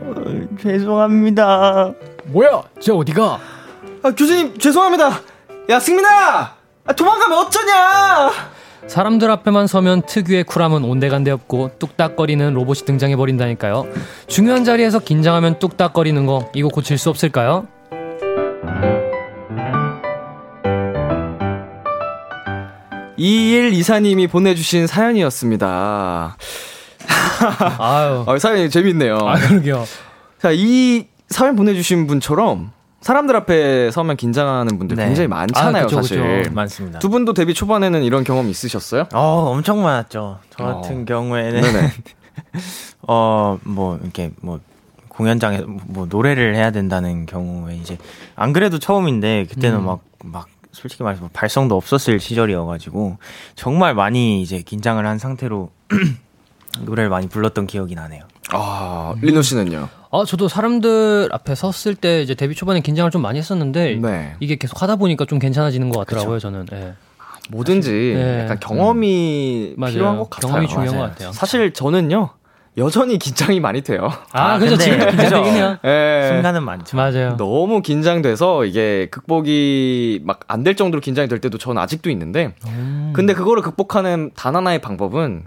[0.00, 0.14] 어,
[0.60, 1.92] 죄송합니다.
[2.26, 3.40] 뭐야 쟤 어디가?
[4.02, 5.20] 아, 교수님, 죄송합니다.
[5.68, 6.54] 야, 승민아!
[6.84, 8.30] 아, 도망가면 어쩌냐!
[8.86, 13.86] 사람들 앞에만 서면 특유의 쿨함은 온데간데 없고 뚝딱거리는 로봇이 등장해 버린다니까요.
[14.26, 17.68] 중요한 자리에서 긴장하면 뚝딱거리는 거 이거 고칠 수 없을까요?
[23.22, 26.36] 이일 이사님이 보내주신 사연이었습니다.
[27.78, 28.24] 아유.
[28.26, 29.16] 아, 사연이 재밌네요.
[29.16, 29.84] 아 그러게요.
[30.40, 35.06] 자, 이 사연 보내주신 분처럼 사람들 앞에 서면 긴장하는 분들 네.
[35.06, 36.42] 굉장히 많잖아요, 아, 그쵸, 사실.
[36.42, 36.52] 그쵸.
[36.52, 36.98] 많습니다.
[36.98, 39.06] 두 분도 데뷔 초반에는 이런 경험 있으셨어요?
[39.14, 40.40] 어, 엄청 많았죠.
[40.50, 40.80] 저 어.
[40.80, 41.92] 같은 경우에는 네네.
[43.06, 44.58] 어, 뭐 이렇게 뭐
[45.06, 47.98] 공연장에 뭐 노래를 해야 된다는 경우에 이제
[48.34, 49.98] 안 그래도 처음인데 그때는 음.
[50.24, 53.18] 막막 솔직히 말해서 뭐 발성도 없었을 시절이어가지고
[53.54, 55.70] 정말 많이 이제 긴장을 한 상태로
[56.84, 58.24] 노래를 많이 불렀던 기억이 나네요.
[58.52, 59.88] 아, 리노 씨는요?
[60.10, 64.34] 아 저도 사람들 앞에 섰을 때 이제 데뷔 초반에 긴장을 좀 많이 했었는데 네.
[64.40, 66.66] 이게 계속 하다 보니까 좀 괜찮아지는 것 같더라고요 저는.
[66.72, 66.94] 예.
[67.50, 68.40] 뭐든지 네.
[68.42, 69.92] 약간 경험이 맞아요.
[69.92, 70.48] 필요한 것 같아요.
[70.48, 71.02] 경험이 중요한 맞아요.
[71.08, 71.32] 것 같아요.
[71.32, 72.30] 사실 저는요,
[72.78, 74.10] 여전히 긴장이 많이 돼요.
[74.32, 75.76] 아, 아, 그죠 긴장되긴 해요.
[75.84, 76.28] 예.
[76.32, 76.96] 순간은 많죠.
[76.96, 77.36] 맞아요.
[77.36, 83.12] 너무 긴장돼서 이게 극복이 막 안 될 정도로 긴장이 될 때도 저는 아직도 있는데, 음.
[83.14, 85.44] 근데 그거를 극복하는 단 하나의 방법은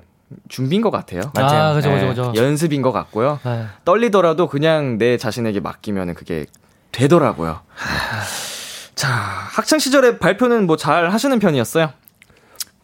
[0.50, 1.22] 준비인 것 같아요.
[1.34, 1.72] 맞아요.
[1.72, 2.34] 아, 그죠, 그죠, 예, 그죠.
[2.36, 3.40] 연습인 것 같고요.
[3.44, 3.66] 네.
[3.86, 6.46] 떨리더라도 그냥 내 자신에게 맡기면 그게
[6.92, 7.60] 되더라고요.
[8.96, 11.90] 자, 학창 시절에 발표는 뭐 잘 하시는 편이었어요?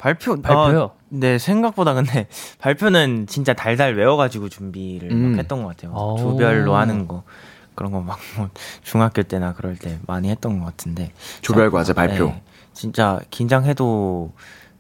[0.02, 0.82] 발표 발표요?
[0.82, 2.28] 어, 네 생각보다 근데
[2.60, 5.32] 발표는 진짜 달달 외워가지고 준비를 음.
[5.32, 5.94] 막 했던 것 같아요.
[5.94, 6.18] 오.
[6.18, 7.24] 조별로 하는 거
[7.76, 8.50] 그런 거 막 뭐
[8.84, 12.26] 중학교 때나 그럴 때 많이 했던 것 같은데 조별 과제 발표.
[12.26, 12.42] 네,
[12.74, 14.34] 진짜 긴장해도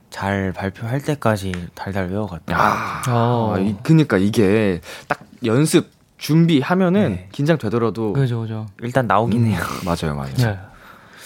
[0.10, 2.58] 잘 발표할 때까지 달달 외워갔다.
[2.58, 3.54] 아, 어.
[3.56, 7.30] 아, 이- 그니까 이게 딱 연습 준비하면은 네.
[7.32, 8.66] 긴장되더라도 그죠, 그죠.
[8.82, 9.60] 일단 나오긴 해요.
[9.86, 10.34] 맞아요, 맞아요.
[10.38, 10.60] 네.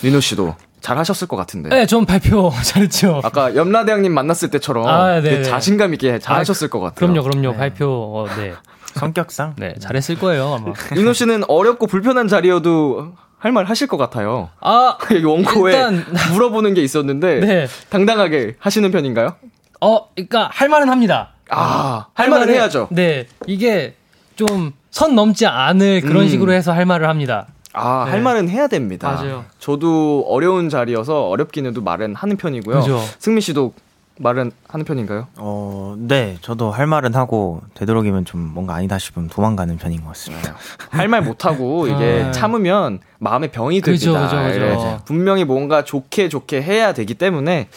[0.04, 1.69] 민호 씨도 잘 하셨을 것 같은데.
[1.69, 3.21] 네, 전 발표 잘했죠.
[3.23, 5.43] 아까 염라대왕님 만났을 때처럼 아, 네, 그 네.
[5.43, 6.95] 자신감 있게 잘 아, 하셨을 것 같아요.
[7.11, 7.51] 그럼요, 그럼요.
[7.53, 7.57] 네.
[7.57, 8.53] 발표, 어, 네.
[8.93, 10.73] 성격상 네, 잘했을 거예요, 아마.
[10.95, 14.49] 민호 씨는 어렵고 불편한 자리여도 할말 하실 것 같아요.
[14.61, 17.67] 아, 여기 원고에 일단- 물어보는 게 있었는데 네.
[17.89, 19.36] 당당하게 하시는 편인가요?
[19.81, 21.31] 어, 그니까, 할 말은 합니다.
[21.49, 22.89] 아, 할 말은 말은- 해야죠.
[22.91, 23.95] 네, 이게
[24.36, 26.29] 좀 선 넘지 않을 그런 음.
[26.29, 27.47] 식으로 해서 할 말을 합니다.
[27.76, 28.11] 아, 네.
[28.11, 29.11] 할 말은 해야 됩니다.
[29.11, 29.45] 맞아요.
[29.59, 32.80] 저도 어려운 자리여서 어렵긴 해도 말은 하는 편이고요.
[32.80, 33.01] 그죠.
[33.19, 33.73] 승민 씨도
[34.17, 35.28] 말은 하는 편인가요?
[35.36, 40.55] 어, 네, 저도 할 말은 하고 되도록이면 좀 뭔가 아니다 싶으면 도망가는 편인 것 같습니다.
[40.89, 42.32] 할 말 못 하고 이게 아.
[42.32, 44.30] 참으면 마음의 병이 그죠, 됩니다.
[44.38, 44.65] 그죠, 그죠.
[44.65, 44.73] 예.
[44.76, 45.01] 맞아요.
[45.03, 47.67] 분명히 뭔가 좋게 좋게 해야 되기 때문에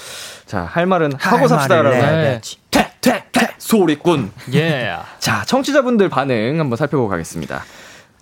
[0.46, 1.90] 자, 할 말은 하고 할 삽시다라고.
[1.96, 2.03] 네.
[2.03, 2.59] 해야지.
[2.70, 4.30] 퇴, 퇴, 퇴, 소리꾼.
[4.55, 4.92] 예.
[5.18, 7.64] 자, 청취자분들 반응 한번 살펴보고 가겠습니다.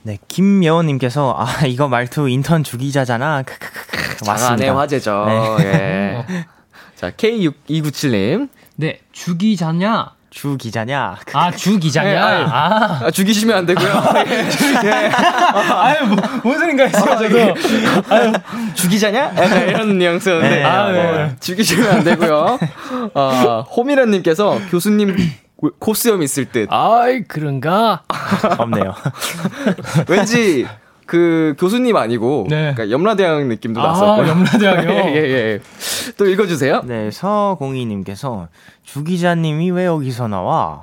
[0.06, 3.42] 네, 김여원님께서 아 이거 말투 인턴 주기자잖아.
[4.24, 4.76] 맞습니다.
[4.76, 5.24] 화제죠.
[5.26, 5.64] 네.
[5.64, 6.24] 예.
[6.94, 8.48] 자, K6297님.
[8.76, 10.12] 네, 주기자냐?
[10.30, 11.16] 주 기자냐?
[11.32, 12.10] 아, 주 기자냐?
[12.10, 12.46] 네, 아유.
[12.48, 13.00] 아.
[13.04, 13.88] 아, 죽이시면 안 되고요.
[14.84, 15.10] 예.
[15.74, 18.74] 아유, 뭐, 뭔 소린가 했어요, 저도.
[18.74, 19.18] 죽이자냐?
[19.36, 20.56] 약간 이런 뉘앙스였는데.
[20.56, 21.36] 네, 아, 네.
[21.40, 22.58] 죽이시면 안 되고요.
[23.14, 25.16] 아, 호미라님께서 교수님
[25.56, 26.68] 고- 코스염 있을 듯.
[26.70, 28.02] 아이, 그런가?
[28.58, 28.94] 없네요.
[30.08, 30.66] 왠지
[31.06, 32.72] 그 교수님 아니고 네.
[32.74, 34.28] 그러니까 염라대왕 느낌도 아, 났었고요.
[34.28, 34.90] 염라대왕이요?
[35.14, 35.60] 예, 예, 예.
[36.16, 36.82] 또 읽어 주세요.
[36.84, 38.48] 네, 서공희 님께서
[38.82, 40.82] 주 기자님이 왜 여기서 나와?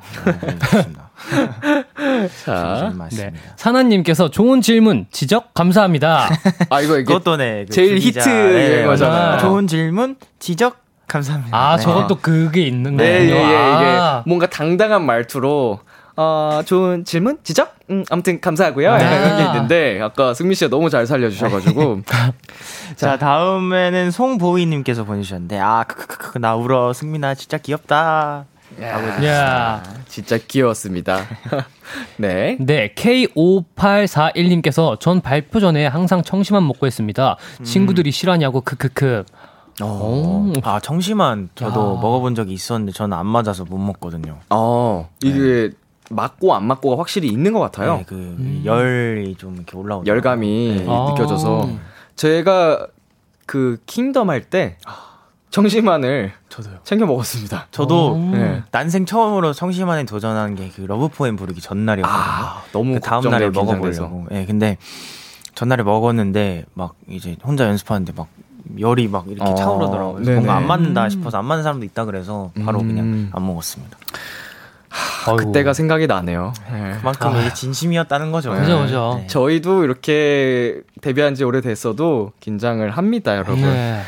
[2.45, 2.97] 자, 네.
[2.97, 3.39] 맞습니다.
[3.55, 6.30] 사나 님께서 좋은 질문, 지적 감사합니다.
[6.69, 8.86] 아 이거 이게 그것도 네, 그 제일 주 기자, 히트 네.
[8.86, 9.39] 맞아요.
[9.39, 10.82] 좋은 질문, 지적
[11.14, 11.55] 감사합니다.
[11.55, 11.84] 아, 네.
[11.84, 13.20] 저것도 그게 있는 거예요.
[13.20, 14.24] 네, 예, 예, 이게 아.
[14.26, 15.80] 뭔가 당당한 말투로
[16.16, 18.88] 어, 좋은 질문, 지적, 음, 아무튼 감사하고요.
[18.88, 19.16] 약간 아.
[19.16, 22.01] 이런 게 있는데 아까 승민 씨가 너무 잘 살려주셔가지고
[22.97, 26.93] 자, 다음에는 송보희님께서 보내주셨는데, 아, 크크크크, 나 울어.
[26.93, 28.45] 승민아, 진짜 귀엽다.
[28.80, 29.28] 해주셨습니다.
[29.28, 29.84] 야.
[30.07, 31.20] 진짜 귀여웠습니다.
[32.18, 32.57] 네.
[32.59, 37.38] 네, K5841님께서 전 발표 전에 항상 청심환 먹고 했습니다.
[37.64, 39.26] 친구들이 실하냐고 크크크.
[39.82, 40.53] 오.
[40.63, 42.01] 아, 청심환 저도 야.
[42.01, 44.39] 먹어본 적이 있었는데, 저는 안 맞아서 못 먹거든요.
[44.49, 45.71] 어 이게
[46.09, 47.97] 맞고 안 맞고가 확실히 있는 것 같아요.
[47.97, 50.11] 네, 그 열이 좀 이렇게 올라오죠.
[50.11, 50.86] 열감이 네.
[50.88, 51.07] 아.
[51.11, 51.69] 느껴져서
[52.15, 52.88] 제가
[53.45, 54.78] 그 Kingdom 할 때
[55.49, 56.78] 청심환을 저도요.
[56.84, 57.67] 챙겨 먹었습니다.
[57.71, 58.17] 저도 오.
[58.32, 58.63] 네.
[58.71, 62.21] 난생 처음으로 청심환에 도전한 게 그 Love Poem 부르기 전날이었거든요.
[62.24, 63.49] 아, 너무 그 다음 날에.
[63.49, 64.26] 먹어보려고.
[64.32, 64.78] 예, 근데
[65.55, 68.28] 전날에 먹었는데 막 이제 혼자 연습하는데 막
[68.80, 70.24] 열이 막 이렇게 어, 차오르더라고요.
[70.24, 72.88] 뭔가 안 맞는다 싶어서 안 맞는 사람도 있다 그래서 바로 음.
[72.88, 73.97] 그냥 안 먹었습니다.
[75.26, 75.38] 아이고.
[75.38, 76.53] 그때가 생각이 나네요.
[76.72, 76.95] 네.
[76.99, 78.51] 그만큼 이게 진심이었다는 거죠.
[78.51, 79.16] 그죠, 그죠.
[79.22, 79.28] 네.
[79.28, 83.61] 저희도 이렇게 데뷔한 지 오래됐어도 긴장을 합니다, 여러분.
[83.61, 84.01] 네.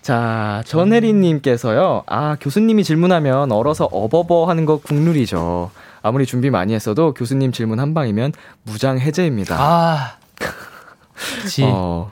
[0.00, 2.02] 자, 전혜리님께서요.
[2.06, 5.70] 아, 교수님이 질문하면 얼어서 어버버 하는 거 국룰이죠.
[6.02, 8.32] 아무리 준비 많이 했어도 교수님 질문 한 방이면
[8.64, 9.56] 무장 해제입니다.
[9.60, 10.16] 아.
[11.42, 11.62] 그치.
[11.64, 12.10] 어,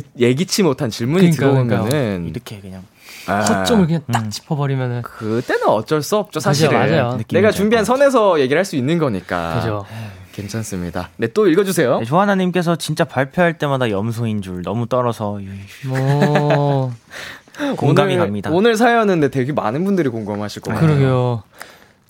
[0.00, 2.82] 그 예기치 못한 질문이 그러니까요, 들어오면은 이렇게 그냥
[3.26, 5.02] 아, 허점을 그냥 딱 짚어버리면은.
[5.02, 6.74] 그때는 어쩔 수 없죠, 사실은.
[6.74, 7.16] 맞아요.
[7.16, 9.54] 느낌이 내가 잘 준비한 것 선에서 얘기를 할 수 있는 거니까.
[9.56, 9.84] 그죠.
[10.32, 11.08] 괜찮습니다.
[11.16, 12.00] 네, 또 읽어주세요.
[12.00, 15.40] 네, 조하나님께서 진짜 발표할 때마다 염소인 줄 너무 떨어서
[15.86, 16.92] 뭐.
[17.78, 18.50] 공감이 오늘, 갑니다.
[18.52, 20.78] 오늘 사연은 데 되게 많은 분들이 공감하실 거예요.
[20.80, 21.42] 그러게요.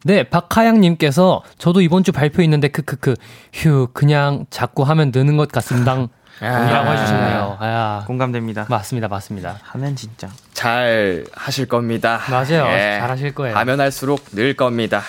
[0.06, 3.14] 네, 박하양님께서 저도 이번 주 발표 있는데 크크크
[3.52, 5.94] 휴 그냥 자꾸 하면 느는 것 같습니다.
[6.40, 7.56] 이라고 해주셨네요.
[7.58, 8.66] 아, 공감됩니다.
[8.68, 9.58] 맞습니다, 맞습니다.
[9.62, 12.20] 하면 진짜 잘 하실 겁니다.
[12.30, 12.66] 맞아요.
[12.72, 12.98] 예.
[13.00, 13.56] 잘 하실 거예요.
[13.56, 15.02] 하면 할수록 늘 겁니다.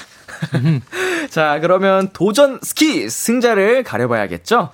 [1.30, 4.70] 자, 그러면 도전 스키 승자를 가려봐야겠죠?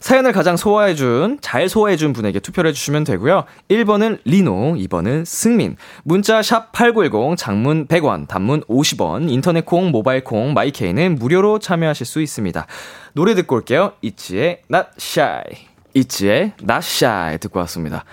[0.00, 3.44] 사연을 가장 소화해준, 잘 소화해준 분에게 투표를 해주시면 되고요.
[3.68, 5.76] 1번은 리노, 2번은 승민.
[6.02, 12.20] 문자 샵8910, 장문 100원, 단문 50원, 인터넷 콩, 모바일 콩, My K는 무료로 참여하실 수
[12.20, 12.66] 있습니다.
[13.12, 13.92] 노래 듣고 올게요.
[14.02, 15.42] ITZY의 Not Shy.
[15.94, 18.04] ITZY의 Not Shy 듣고 왔습니다.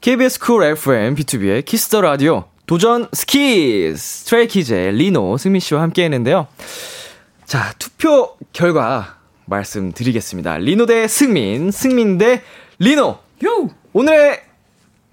[0.00, 3.94] KBS 쿨 FM, B2B의 키스터 라디오, 도전 스키!
[3.96, 6.46] 스 트레이키즈의 리노, 승민 씨와 함께 했는데요.
[7.48, 10.58] 자, 투표 결과 말씀드리겠습니다.
[10.58, 12.42] 리노 대 승민, 승민 대
[12.78, 13.18] 리노.
[13.94, 14.42] 오늘의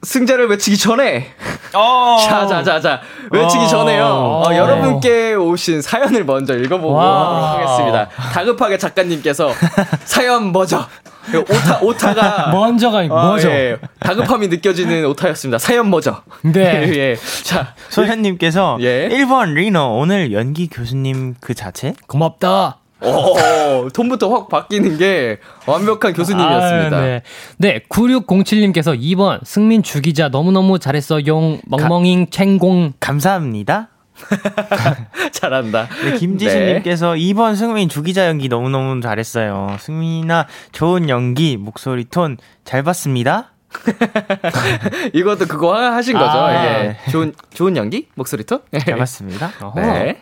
[0.06, 1.34] 승자를 외치기 전에
[1.74, 3.02] 자, 자, 자, 자.
[3.32, 3.68] 외치기 어.
[3.68, 4.06] 전에요.
[4.06, 4.58] 어, 네.
[4.58, 7.58] 여러분께 오신 사연을 먼저 읽어보고 와.
[7.58, 8.08] 하겠습니다.
[8.32, 9.52] 다급하게 작가님께서
[10.06, 10.86] 사연 뭐죠?
[11.34, 12.52] 오타, 오타가.
[12.54, 13.50] 먼저가 아, 뭐죠?
[13.50, 13.78] 예.
[14.00, 15.58] 다급함이 느껴지는 오타였습니다.
[15.58, 16.22] 사연 뭐죠?
[16.44, 16.88] 네.
[16.94, 17.18] 예.
[17.44, 19.10] 자, 소현님께서 예.
[19.10, 21.94] 1번 리노 오늘 연기 교수님 그 자체?
[22.08, 22.78] 고맙다.
[23.10, 26.98] 어, 톤부터 확 바뀌는 게 완벽한 교수님이었습니다.
[26.98, 27.22] 아, 네.
[27.58, 33.90] 네, 9607님께서 2번 승민 주기자 너무너무 잘했어 용 멍멍잉 챙공 감사합니다.
[35.32, 35.88] 잘한다.
[36.04, 39.76] 네, 김지수님께서 2번 승민 주기자 연기 너무너무 잘했어요.
[39.80, 43.52] 승민아 좋은 연기 목소리 톤 잘 봤습니다.
[45.14, 46.38] 이것도 그거 하- 하신 거죠?
[46.40, 46.54] 아.
[46.66, 46.98] 예.
[47.12, 48.08] 좋은, 좋은 연기?
[48.16, 48.62] 목소리 톤?
[48.86, 49.52] 잘 봤습니다.
[49.62, 49.82] 어허.
[49.82, 50.18] 네.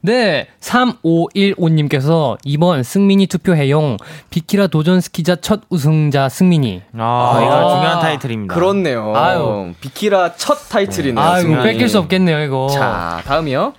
[0.00, 3.96] 네, 3515님께서 2번 승민이 투표해용
[4.30, 6.82] 비키라 도전 스키자 첫 우승자 승민이.
[6.96, 8.54] 아, 이거 중요한 타이틀입니다.
[8.54, 9.14] 그렇네요.
[9.16, 9.72] 아유.
[9.80, 11.24] 비키라 첫 타이틀이네요.
[11.24, 11.62] 아, 이거 승민이.
[11.64, 12.68] 뺏길 수 없겠네요, 이거.
[12.70, 13.72] 자, 다음이요.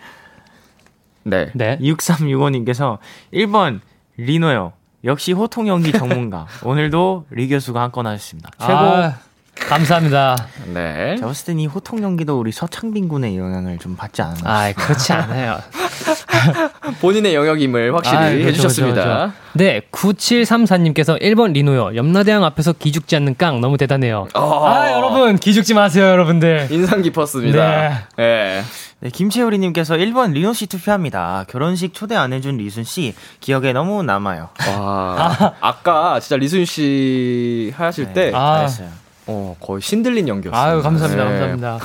[1.24, 1.50] 네.
[1.54, 1.78] 네.
[1.82, 2.98] 6365님께서
[3.34, 3.80] 1번
[4.18, 4.74] 리노요.
[5.06, 6.46] 역시 호통 연기 전문가.
[6.64, 8.50] 오늘도 리 교수가 한 건 하셨습니다.
[8.60, 8.74] 최고.
[8.74, 9.14] 아,
[9.56, 10.36] 감사합니다.
[10.74, 11.16] 네.
[11.18, 14.42] 제가 봤을 땐이 호통 연기도 우리 서창빈 군의 영향을 좀 받지 않았나.
[14.50, 15.60] 아, 그렇지 않아요.
[17.01, 19.03] 본인의 영역임을 확실히 아, 그렇죠, 해주셨습니다.
[19.03, 19.34] 그렇죠, 그렇죠.
[19.53, 21.95] 네, 9734님께서 1번 리노요.
[21.95, 24.28] 염라대왕 앞에서 기죽지 않는 깡 너무 대단해요.
[24.34, 24.66] 어.
[24.68, 26.68] 아, 여러분, 기죽지 마세요, 여러분들.
[26.72, 28.07] 인상 깊었습니다.
[28.18, 28.62] 네.
[29.01, 31.45] 네, 김채우리님께서 1번 리노 씨 투표합니다.
[31.49, 34.49] 결혼식 초대 안 해준 리순 씨 기억에 너무 남아요.
[34.78, 35.53] 와.
[35.62, 38.55] 아 까 진짜 리순 씨 하실 때, 아.
[38.57, 38.88] 잘했어요.
[39.32, 40.60] 어, 거의 신들린 연기였어요.
[40.60, 41.30] 아유, 감사합니다, 네.
[41.30, 41.80] 감사합니다.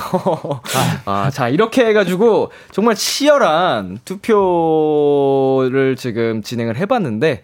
[1.05, 7.43] 아, 자, 이렇게 해가지고 정말 치열한 투표를 지금 진행을 해봤는데,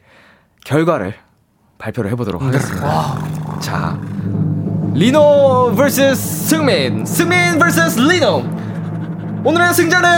[0.65, 1.13] 결과를
[1.77, 3.19] 발표를 해보도록 하겠습니다.
[3.59, 3.99] 자,
[4.95, 8.43] 리노 vs 승민, 승민 vs 리노.
[9.43, 10.09] 오늘의 승자는,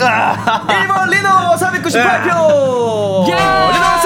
[0.00, 3.26] 아, 1번 리노 498표!
[3.26, 3.97] 리노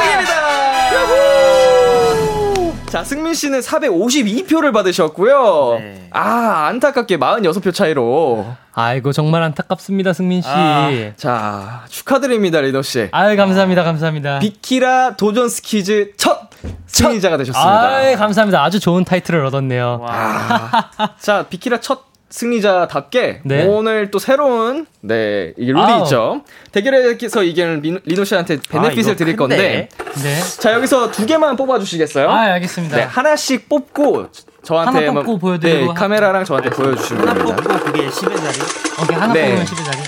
[2.93, 5.79] 자, 승민 씨는 452표를 받으셨고요.
[5.79, 6.09] 네.
[6.11, 8.47] 아, 안타깝게 46표 차이로.
[8.75, 10.49] 아이고, 정말 안타깝습니다, 승민 씨.
[10.51, 13.09] 아, 자, 축하드립니다, 리노 씨.
[13.11, 14.41] 아유, 감사합니다, 감사합니다.
[14.41, 16.51] 비키라 도전 스키즈 첫
[16.87, 17.89] 승리자가 되셨습니다.
[17.89, 18.63] 아유, 감사합니다.
[18.63, 20.05] 아주 좋은 타이틀을 얻었네요.
[20.07, 23.67] 아, 자, 비키라 첫 승리자답게 네.
[23.67, 26.03] 오늘 또 새로운 네 이게 룰이 아우.
[26.03, 26.43] 있죠.
[26.73, 29.57] 대결에서 이기는 민- 리노 씨한테 benefit을 이거 드릴 큰데?
[29.57, 29.89] 건데
[30.23, 30.41] 네.
[30.59, 32.29] 자 여기서 두 개만 뽑아주시겠어요?
[32.31, 32.97] 아, 알겠습니다.
[32.97, 34.29] 네 하나씩 뽑고
[34.63, 37.57] 저한테 하나 한번- 뽑고 보여드리고 네, 카메라랑 저한테 보여주시면 하나 됩니다.
[37.63, 38.59] 뽑고 그게 10의 자리.
[39.03, 39.43] 오케이, 하나 네.
[39.49, 39.99] 뽑으면 10의 자리.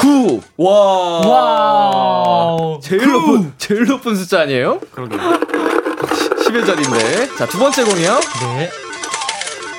[0.00, 0.40] 9!
[0.58, 1.26] 와!
[1.26, 2.80] 와우.
[2.80, 4.78] 제일 높은, 제일 높은 숫자 아니에요?
[4.92, 5.16] 그러게.
[5.16, 7.36] 10의 자리인데.
[7.36, 8.20] 자, 두 번째 공이요.
[8.56, 8.70] 네.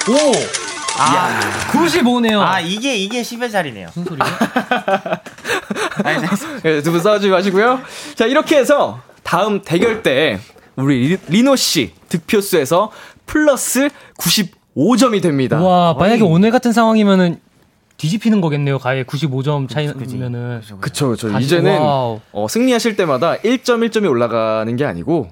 [0.07, 0.13] 오!
[1.01, 1.39] 아,
[1.71, 2.39] 95네요.
[2.41, 3.87] 아, 이게, 이게 10의 자리네요.
[3.95, 4.17] 무슨?
[6.03, 6.21] 아니,
[6.63, 7.79] 네, 두분 싸우지 마시고요.
[8.15, 10.39] 자, 이렇게 해서 다음 대결 때
[10.75, 12.91] 우리 리- 리노 씨 득표수에서
[13.25, 15.61] 플러스 95점이 됩니다.
[15.61, 16.27] 와, 만약에 어이.
[16.29, 17.39] 오늘 같은 상황이면은
[17.97, 18.79] 뒤집히는 거겠네요.
[18.79, 20.61] 가에 95점 차이면은.
[20.81, 21.31] 그쵸, 그쵸.
[21.31, 21.77] 다시- 이제는.
[21.81, 22.19] 어,
[22.49, 25.29] 승리하실 때마다 1점 1점이 올라가는 게 아니고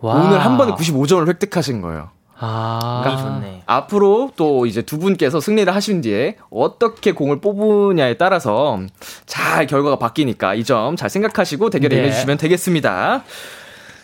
[0.00, 0.14] 와.
[0.14, 2.10] 오늘 한 번에 95점을 획득하신 거예요.
[2.38, 3.02] 아.
[3.06, 3.62] 운이 좋네.
[3.66, 8.80] 앞으로 또 이제 두 분께서 승리를 하신 뒤에 어떻게 공을 뽑으냐에 따라서
[9.26, 12.02] 잘 결과가 바뀌니까 이 점 잘 생각하시고 대결에 네.
[12.02, 13.22] 임해주시면 되겠습니다.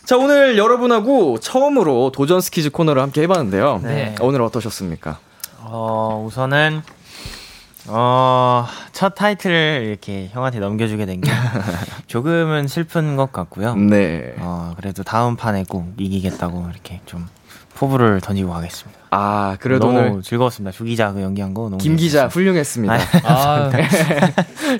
[0.07, 3.81] 자, 오늘 여러분하고 처음으로 도전 스키즈 코너를 함께 해봤는데요.
[3.85, 4.15] 네.
[4.21, 5.19] 오늘 어떠셨습니까?
[5.63, 6.83] 어, 우선은,
[7.89, 11.31] 어, 첫 타이틀을 이렇게 형한테 넘겨주게 된 게
[12.09, 13.75] 조금은 슬픈 것 같고요.
[13.77, 14.35] 네.
[14.39, 17.27] 어, 그래도 다음 판에 꼭 이기겠다고 이렇게 좀
[17.81, 19.01] 포부를 던지고 가겠습니다.
[19.11, 20.71] 아, 그래도 너무 오늘 즐거웠습니다.
[20.71, 21.79] 주 기자 그 연기한 거 너무.
[21.79, 22.27] 김 기자.
[22.29, 22.95] 훌륭했습니다.
[23.25, 23.71] 아,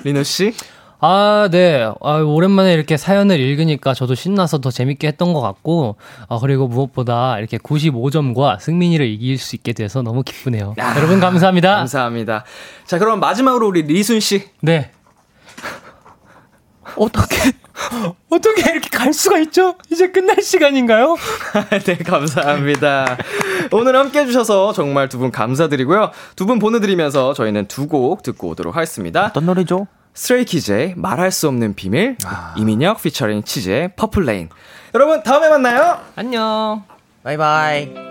[0.03, 0.53] 리노 씨?
[0.99, 1.83] 아, 네.
[1.99, 5.95] 아, 오랜만에 이렇게 사연을 읽으니까 저도 신나서 더 재밌게 했던 것 같고,
[6.29, 10.75] 아, 그리고 무엇보다 이렇게 95점과 승민이를 이길 수 있게 돼서 너무 기쁘네요.
[10.77, 11.77] 아, 여러분 감사합니다.
[11.77, 12.43] 감사합니다.
[12.85, 14.47] 자, 그럼 마지막으로 우리 리순 씨.
[14.61, 14.91] 네.
[16.95, 17.51] 어떻게,
[18.29, 19.75] 어떻게 이렇게 갈 수가 있죠?
[19.91, 21.15] 이제 끝날 시간인가요?
[21.85, 23.17] 네, 감사합니다.
[23.71, 26.11] 오늘 함께 해주셔서 정말 두 분 감사드리고요.
[26.35, 29.25] 두 분 보내드리면서 저희는 두 곡 듣고 오도록 하겠습니다.
[29.27, 29.87] 어떤 노래죠?
[30.13, 32.17] Stray Kids의 말할 수 없는 비밀,
[32.57, 34.49] 이민혁 피처링 치즈의 Purple Rain.
[34.93, 35.99] 여러분, 다음에 만나요!
[36.15, 36.83] 안녕.
[37.23, 38.10] 바이바이.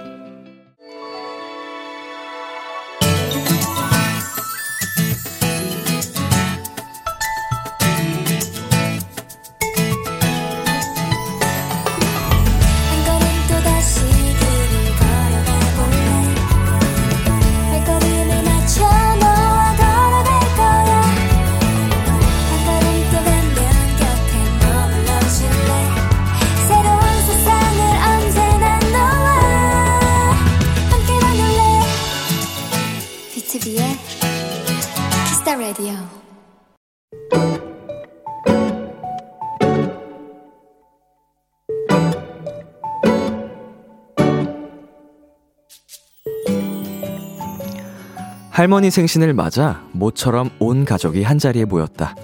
[48.60, 52.14] 할머니 생신을 맞아 모처럼 온 가족이 한자리에 모였다.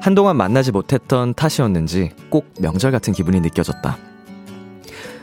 [0.00, 3.98] 한동안 만나지 못했던 탓이었는지 꼭 명절 같은 기분이 느껴졌다.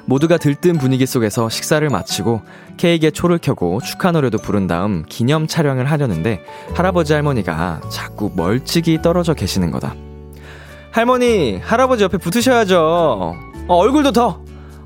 [0.06, 2.44] 모두가 들뜬 분위기 속에서 식사를 마치고
[2.78, 6.44] 케이크에 초를 켜고 축하 노래도 부른 다음 기념 촬영을 하려는데
[6.76, 9.96] 할아버지 할머니가 자꾸 멀찍이 떨어져 계시는 거다.
[10.92, 12.78] 할머니, 할아버지 옆에 붙으셔야죠.
[12.80, 14.44] 어, 얼굴도 더,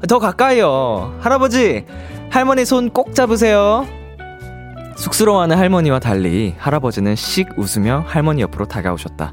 [0.08, 1.18] 더 가까이요.
[1.20, 1.84] 할아버지,
[2.30, 3.86] 할머니 손 꼭 잡으세요.
[4.98, 9.32] 쑥스러워하는 할머니와 달리 할아버지는 씩 웃으며 할머니 옆으로 다가오셨다.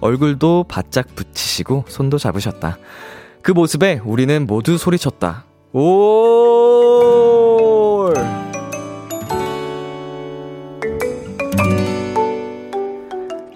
[0.00, 2.78] 얼굴도 바짝 붙이시고 손도 잡으셨다.
[3.42, 5.44] 그 모습에 우리는 모두 소리쳤다.
[5.72, 5.82] 올!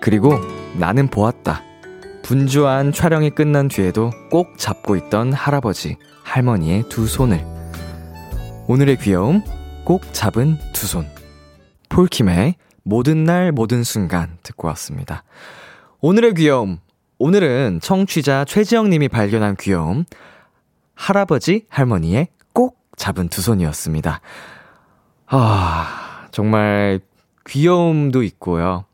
[0.01, 0.35] 그리고
[0.79, 1.63] 나는 보았다.
[2.23, 7.45] 분주한 촬영이 끝난 뒤에도 꼭 잡고 있던 할아버지, 할머니의 두 손을.
[8.67, 9.43] 오늘의 귀여움,
[9.85, 11.16] 꼭 잡은 두 손.
[11.89, 15.25] 폴킴의 모든 날 모든 순간 듣고 왔습니다.
[16.01, 16.79] 오늘의 귀여움.
[17.19, 20.05] 오늘은 청취자 최지영 님이 발견한 귀여움.
[20.95, 24.21] 할아버지, 할머니의 꼭 잡은 두 손이었습니다.
[25.27, 27.01] 아, 정말
[27.47, 28.85] 귀여움도 있고요.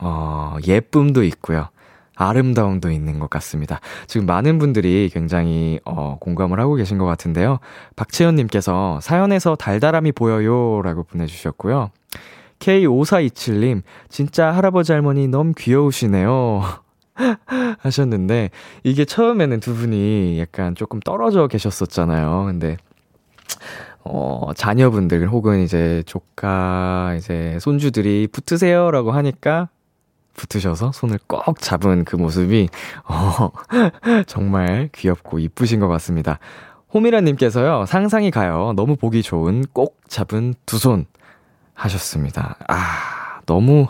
[0.00, 1.70] 어, 예쁨도 있고요.
[2.18, 3.80] 아름다움도 있는 것 같습니다.
[4.08, 7.60] 지금 많은 분들이 굉장히 어, 공감을 하고 계신 것 같은데요.
[7.96, 11.90] 박채연님께서 사연에서 달달함이 보여요 라고 보내주셨고요.
[12.58, 16.62] K5427님, 진짜 할아버지 할머니 너무 귀여우시네요.
[17.78, 18.50] 하셨는데,
[18.82, 22.46] 이게 처음에는 두 분이 약간 조금 떨어져 계셨었잖아요.
[22.46, 22.76] 근데,
[24.02, 29.68] 어, 자녀분들 혹은 이제 조카, 이제 손주들이 붙으세요라고 하니까
[30.38, 32.68] 붙으셔서 손을 꼭 잡은 그 모습이,
[33.04, 33.50] 어,
[34.26, 36.38] 정말 귀엽고 이쁘신 것 같습니다.
[36.94, 38.72] 호미라님께서요, 상상이 가요.
[38.76, 41.04] 너무 보기 좋은 꼭 잡은 두 손
[41.74, 42.56] 하셨습니다.
[42.68, 43.86] 아, 너무,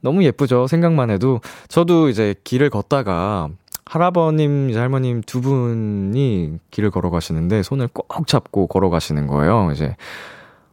[0.00, 0.66] 너무 예쁘죠.
[0.66, 1.40] 생각만 해도.
[1.68, 3.48] 저도 이제 길을 걷다가
[3.86, 9.70] 할아버님, 이제 할머님 두 분이 길을 걸어가시는데 손을 꼭 잡고 걸어가시는 거예요.
[9.72, 9.96] 이제,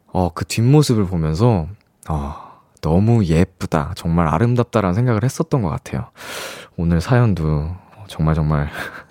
[0.07, 1.67] 어, 그 뒷모습을 보면서,
[2.09, 2.48] 어,
[2.81, 3.93] 너무 예쁘다.
[3.95, 6.09] 정말 아름답다라는 생각을 했었던 것 같아요.
[6.77, 7.69] 오늘 사연도
[8.07, 8.69] 정말 정말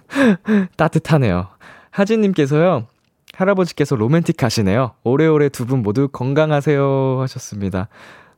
[0.77, 1.49] 따뜻하네요.
[1.91, 2.87] 하진님께서요,
[3.35, 4.93] 할아버지께서 로맨틱 하시네요.
[5.05, 7.89] 오래오래 두 분 모두 건강하세요 하셨습니다.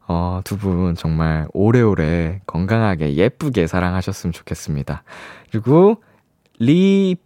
[0.08, 5.04] 어, 두 분 정말 오래오래 건강하게 예쁘게 사랑하셨으면 좋겠습니다.
[5.50, 6.02] 그리고
[6.58, 7.16] 리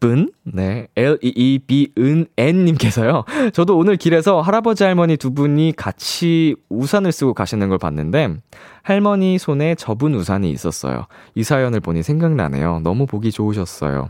[0.00, 3.24] 분 네 L E E B 은 N 님께서요.
[3.52, 8.36] 저도 오늘 길에서 할아버지 할머니 두 분이 같이 우산을 쓰고 가시는 걸 봤는데
[8.82, 11.06] 할머니 손에 접은 우산이 있었어요.
[11.34, 12.80] 이 사연을 보니 생각나네요.
[12.80, 14.08] 너무 보기 좋으셨어요.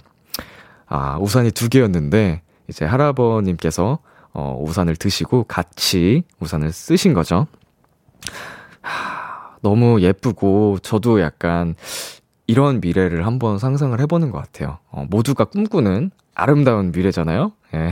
[0.87, 3.99] 아, 우산이 두 개였는데 이제 할아버님께서
[4.33, 7.47] 어, 우산을 드시고 같이 우산을 쓰신 거죠.
[8.81, 11.75] 하, 너무 예쁘고 저도 약간
[12.51, 14.79] 이런 미래를 한번 상상을 해보는 것 같아요.
[14.91, 17.53] 어, 모두가 꿈꾸는 아름다운 미래잖아요.
[17.75, 17.91] 예.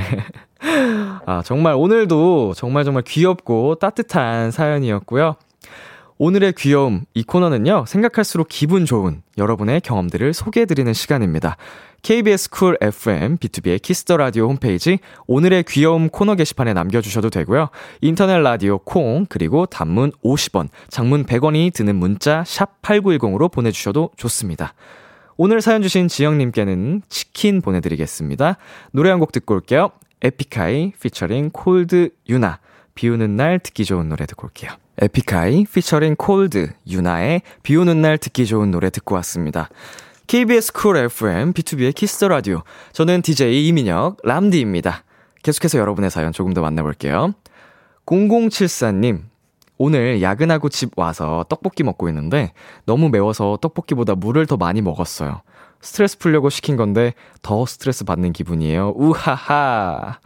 [1.27, 5.37] 아, 정말 오늘도 정말 정말 귀엽고 따뜻한 사연이었고요.
[6.21, 11.57] 오늘의 귀여움, 이 코너는요, 생각할수록 기분 좋은 여러분의 경험들을 소개해드리는 시간입니다.
[12.03, 14.99] KBS 쿨 FM, B2B의 키스터 라디오 홈페이지,
[15.29, 17.69] 오늘의 귀여움 코너 게시판에 남겨주셔도 되고요.
[18.01, 24.75] 인터넷 라디오 콩, 그리고 단문 50원, 장문 100원이 드는 문자, 샵 8910으로 보내주셔도 좋습니다.
[25.37, 28.57] 오늘 사연 주신 지영님께는 치킨 보내드리겠습니다.
[28.91, 29.93] 노래 한 곡 듣고 올게요.
[30.23, 32.59] 에픽하이, 피처링 Colde 윤하.
[32.97, 34.73] 비 오는 날 듣기 좋은 노래 듣고 올게요.
[35.01, 39.69] 에픽하이 피처링 Colde 윤하의 비 오는 날 듣기 좋은 노래 듣고 왔습니다.
[40.27, 42.63] KBS 쿨 FM B2B의 키스터 라디오.
[42.93, 45.05] 저는 DJ 이민혁 람디입니다.
[45.43, 47.33] 계속해서 여러분의 사연 조금 더 만나볼게요.
[48.07, 49.23] 0074님,
[49.79, 52.53] 오늘 야근하고 집 와서 떡볶이 먹고 있는데
[52.85, 55.43] 너무 매워서 떡볶이보다 물을 더 많이 먹었어요.
[55.81, 58.95] 스트레스 풀려고 시킨 건데 더 스트레스 받는 기분이에요.
[58.97, 60.19] 우하하.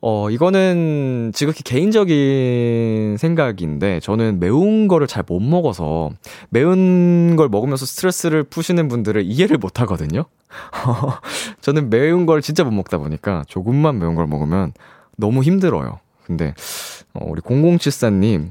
[0.00, 6.10] 어, 이거는 지극히 개인적인 생각인데, 저는 매운 거를 잘 못 먹어서,
[6.50, 10.24] 매운 걸 먹으면서 스트레스를 푸시는 분들을 이해를 못 하거든요?
[11.60, 14.72] 저는 매운 걸 진짜 못 먹다 보니까, 조금만 매운 걸 먹으면
[15.16, 15.98] 너무 힘들어요.
[16.24, 16.54] 근데,
[17.14, 18.50] 어, 우리 0074님,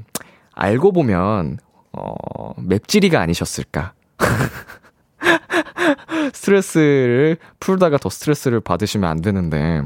[0.52, 1.58] 알고 보면,
[1.92, 3.94] 어, 맵찔이가 아니셨을까.
[6.34, 9.82] 스트레스를 풀다가 더 스트레스를 받으시면 안 되는데,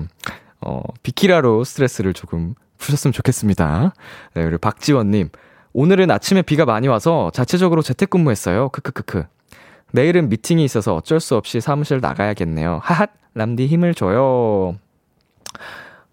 [0.65, 3.95] 어, 비키라로 스트레스를 조금 푸셨으면 좋겠습니다.
[4.35, 5.31] 네, 그리고 박지원님.
[5.73, 8.69] 오늘은 아침에 비가 많이 와서 자체적으로 재택근무했어요.
[8.71, 9.25] 크크크크.
[9.93, 12.81] 내일은 미팅이 있어서 어쩔 수 없이 사무실 나가야겠네요.
[12.83, 13.11] 하핫!
[13.35, 14.77] 람디 힘을 줘요.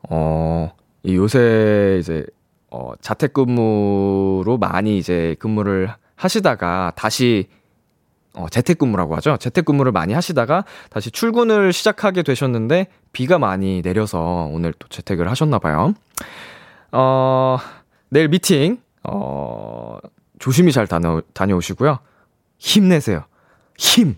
[0.10, 0.72] 어,
[1.04, 2.26] 이 요새 이제,
[2.72, 7.50] 어, 자택근무로 많이 이제 근무를 하시다가 다시
[8.34, 9.38] 어, 재택근무라고 하죠.
[9.38, 15.94] 재택근무를 많이 하시다가 다시 출근을 시작하게 되셨는데 비가 많이 내려서 오늘 또 재택을 하셨나 봐요.
[16.92, 17.58] 어,
[18.10, 19.98] 내일 미팅, 어,
[20.40, 22.00] 조심히 잘 다녀, 다녀오시고요.
[22.58, 23.24] 힘내세요.
[23.78, 24.16] 힘!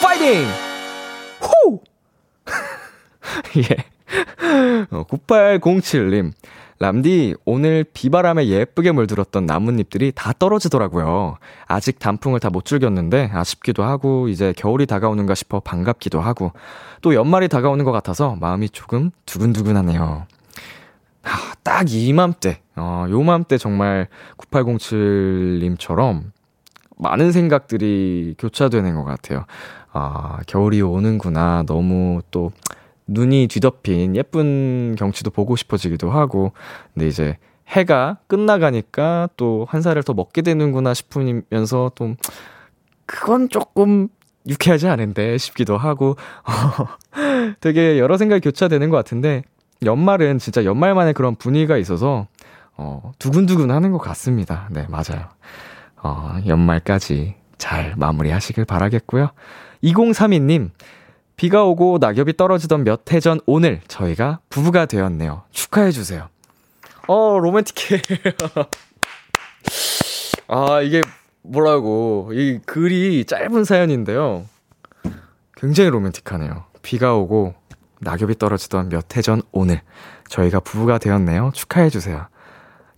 [0.00, 0.46] 파이팅!
[1.40, 1.80] 후!
[3.58, 4.86] 예.
[4.90, 6.32] 어, 9807님.
[6.82, 11.36] 람디, 오늘 비바람에 예쁘게 물들었던 나뭇잎들이 다 떨어지더라고요.
[11.66, 16.52] 아직 단풍을 다 못 즐겼는데 아쉽기도 하고, 이제 겨울이 다가오는가 싶어 반갑기도 하고,
[17.02, 20.26] 또 연말이 다가오는 것 같아서 마음이 조금 두근두근하네요.
[21.22, 24.08] 아, 딱 이맘때, 어, 요맘때 정말
[24.38, 26.30] 9807님처럼
[26.96, 29.44] 많은 생각들이 교차되는 것 같아요.
[29.92, 31.64] 아, 겨울이 오는구나.
[31.66, 32.52] 너무 또,
[33.10, 36.52] 눈이 뒤덮인 예쁜 경치도 보고 싶어지기도 하고,
[36.94, 37.36] 근데 이제
[37.68, 42.14] 해가 끝나가니까 또 한 살을 더 먹게 되는구나 싶으면서 또,
[43.06, 44.08] 그건 조금
[44.48, 46.16] 유쾌하지 않은데 싶기도 하고,
[47.60, 49.42] 되게 여러 생각이 교차되는 것 같은데,
[49.84, 52.26] 연말은 진짜 연말만의 그런 분위기가 있어서,
[52.76, 54.68] 어, 두근두근 하는 것 같습니다.
[54.70, 55.28] 네, 맞아요.
[56.02, 59.30] 어, 연말까지 잘 마무리 하시길 바라겠고요.
[59.84, 60.70] 2032님,
[61.40, 65.42] 비가 오고 낙엽이 떨어지던 몇 해 전 오늘 저희가 부부가 되었네요.
[65.50, 66.28] 축하해주세요.
[67.08, 68.02] 어, 로맨틱해.
[70.48, 71.00] 아, 이게
[71.42, 72.30] 뭐라고.
[72.34, 74.44] 이 글이 짧은 사연인데요.
[75.56, 76.64] 굉장히 로맨틱하네요.
[76.82, 77.54] 비가 오고
[78.00, 79.80] 낙엽이 떨어지던 몇 해 전 오늘
[80.28, 81.52] 저희가 부부가 되었네요.
[81.54, 82.26] 축하해 주세요.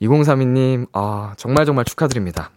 [0.01, 2.51] 2032님, 아, 정말 정말 축하드립니다.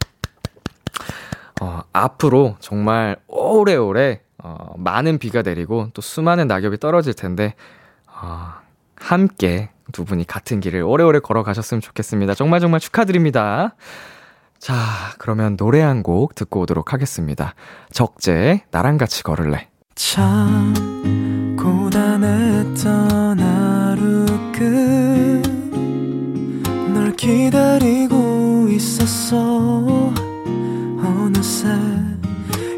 [1.61, 7.55] 어, 앞으로 정말 오래오래 어, 많은 비가 내리고 또 수많은 낙엽이 떨어질 텐데
[8.07, 8.49] 어,
[8.95, 12.35] 함께 두 분이 같은 길을 오래오래 걸어가셨으면 좋겠습니다.
[12.35, 13.75] 정말 정말 축하드립니다.
[14.59, 14.75] 자,
[15.17, 17.55] 그러면 노래 한 곡 듣고 오도록 하겠습니다.
[17.91, 19.69] 적재, 나랑 같이 걸을래.
[19.95, 20.73] 참
[21.57, 25.41] 고단했던 하루 끝
[26.93, 30.13] 널 기다리고 있었어
[31.03, 31.67] 어느새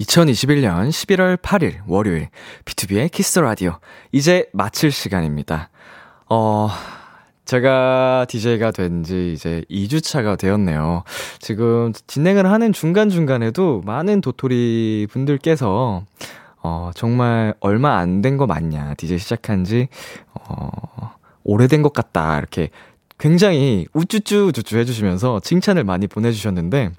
[0.00, 2.28] 2021년 11월 8일 월요일
[2.64, 3.78] B2B의 키스 라디오
[4.12, 5.70] 이제 마칠 시간입니다.
[6.28, 6.68] 어,
[7.46, 11.04] 제가 DJ가 된 지 이제 2주차가 되었네요.
[11.38, 16.02] 지금 진행을 하는 중간중간에도 많은 도토리 분들께서
[16.62, 18.94] 어, 정말 얼마 안 된 거 맞냐.
[18.94, 19.88] DJ 시작한 지,
[20.34, 20.68] 어,
[21.44, 22.38] 오래된 것 같다.
[22.38, 22.70] 이렇게
[23.18, 26.90] 굉장히 우쭈쭈 우쭈쭈 해주시면서 칭찬을 많이 보내주셨는데,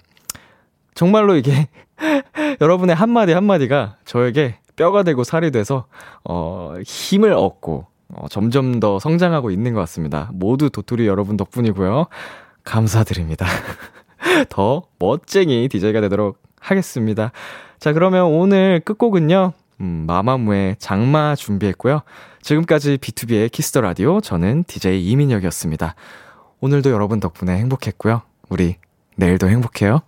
[0.98, 1.68] 정말로 이게
[2.60, 5.86] 여러분의 한마디 한마디가 저에게 뼈가 되고 살이 돼서,
[6.24, 7.86] 어, 힘을 얻고,
[8.16, 10.32] 어, 점점 더 성장하고 있는 것 같습니다.
[10.34, 12.08] 모두 도토리 여러분 덕분이고요.
[12.64, 13.45] 감사드립니다.
[14.50, 17.32] 더 멋쟁이 DJ가 되도록 하겠습니다.
[17.80, 22.02] 자, 그러면 오늘 끝곡은요, 음, 마마무의 장마 준비했고요.
[22.41, 25.93] 지금까지 B2B의 키스터 라디오, 저는 DJ 이민혁이었습니다.
[26.60, 28.24] 오늘도 여러분 덕분에 행복했고요.
[28.50, 28.78] 우리
[29.16, 30.02] 내일도 행복해요.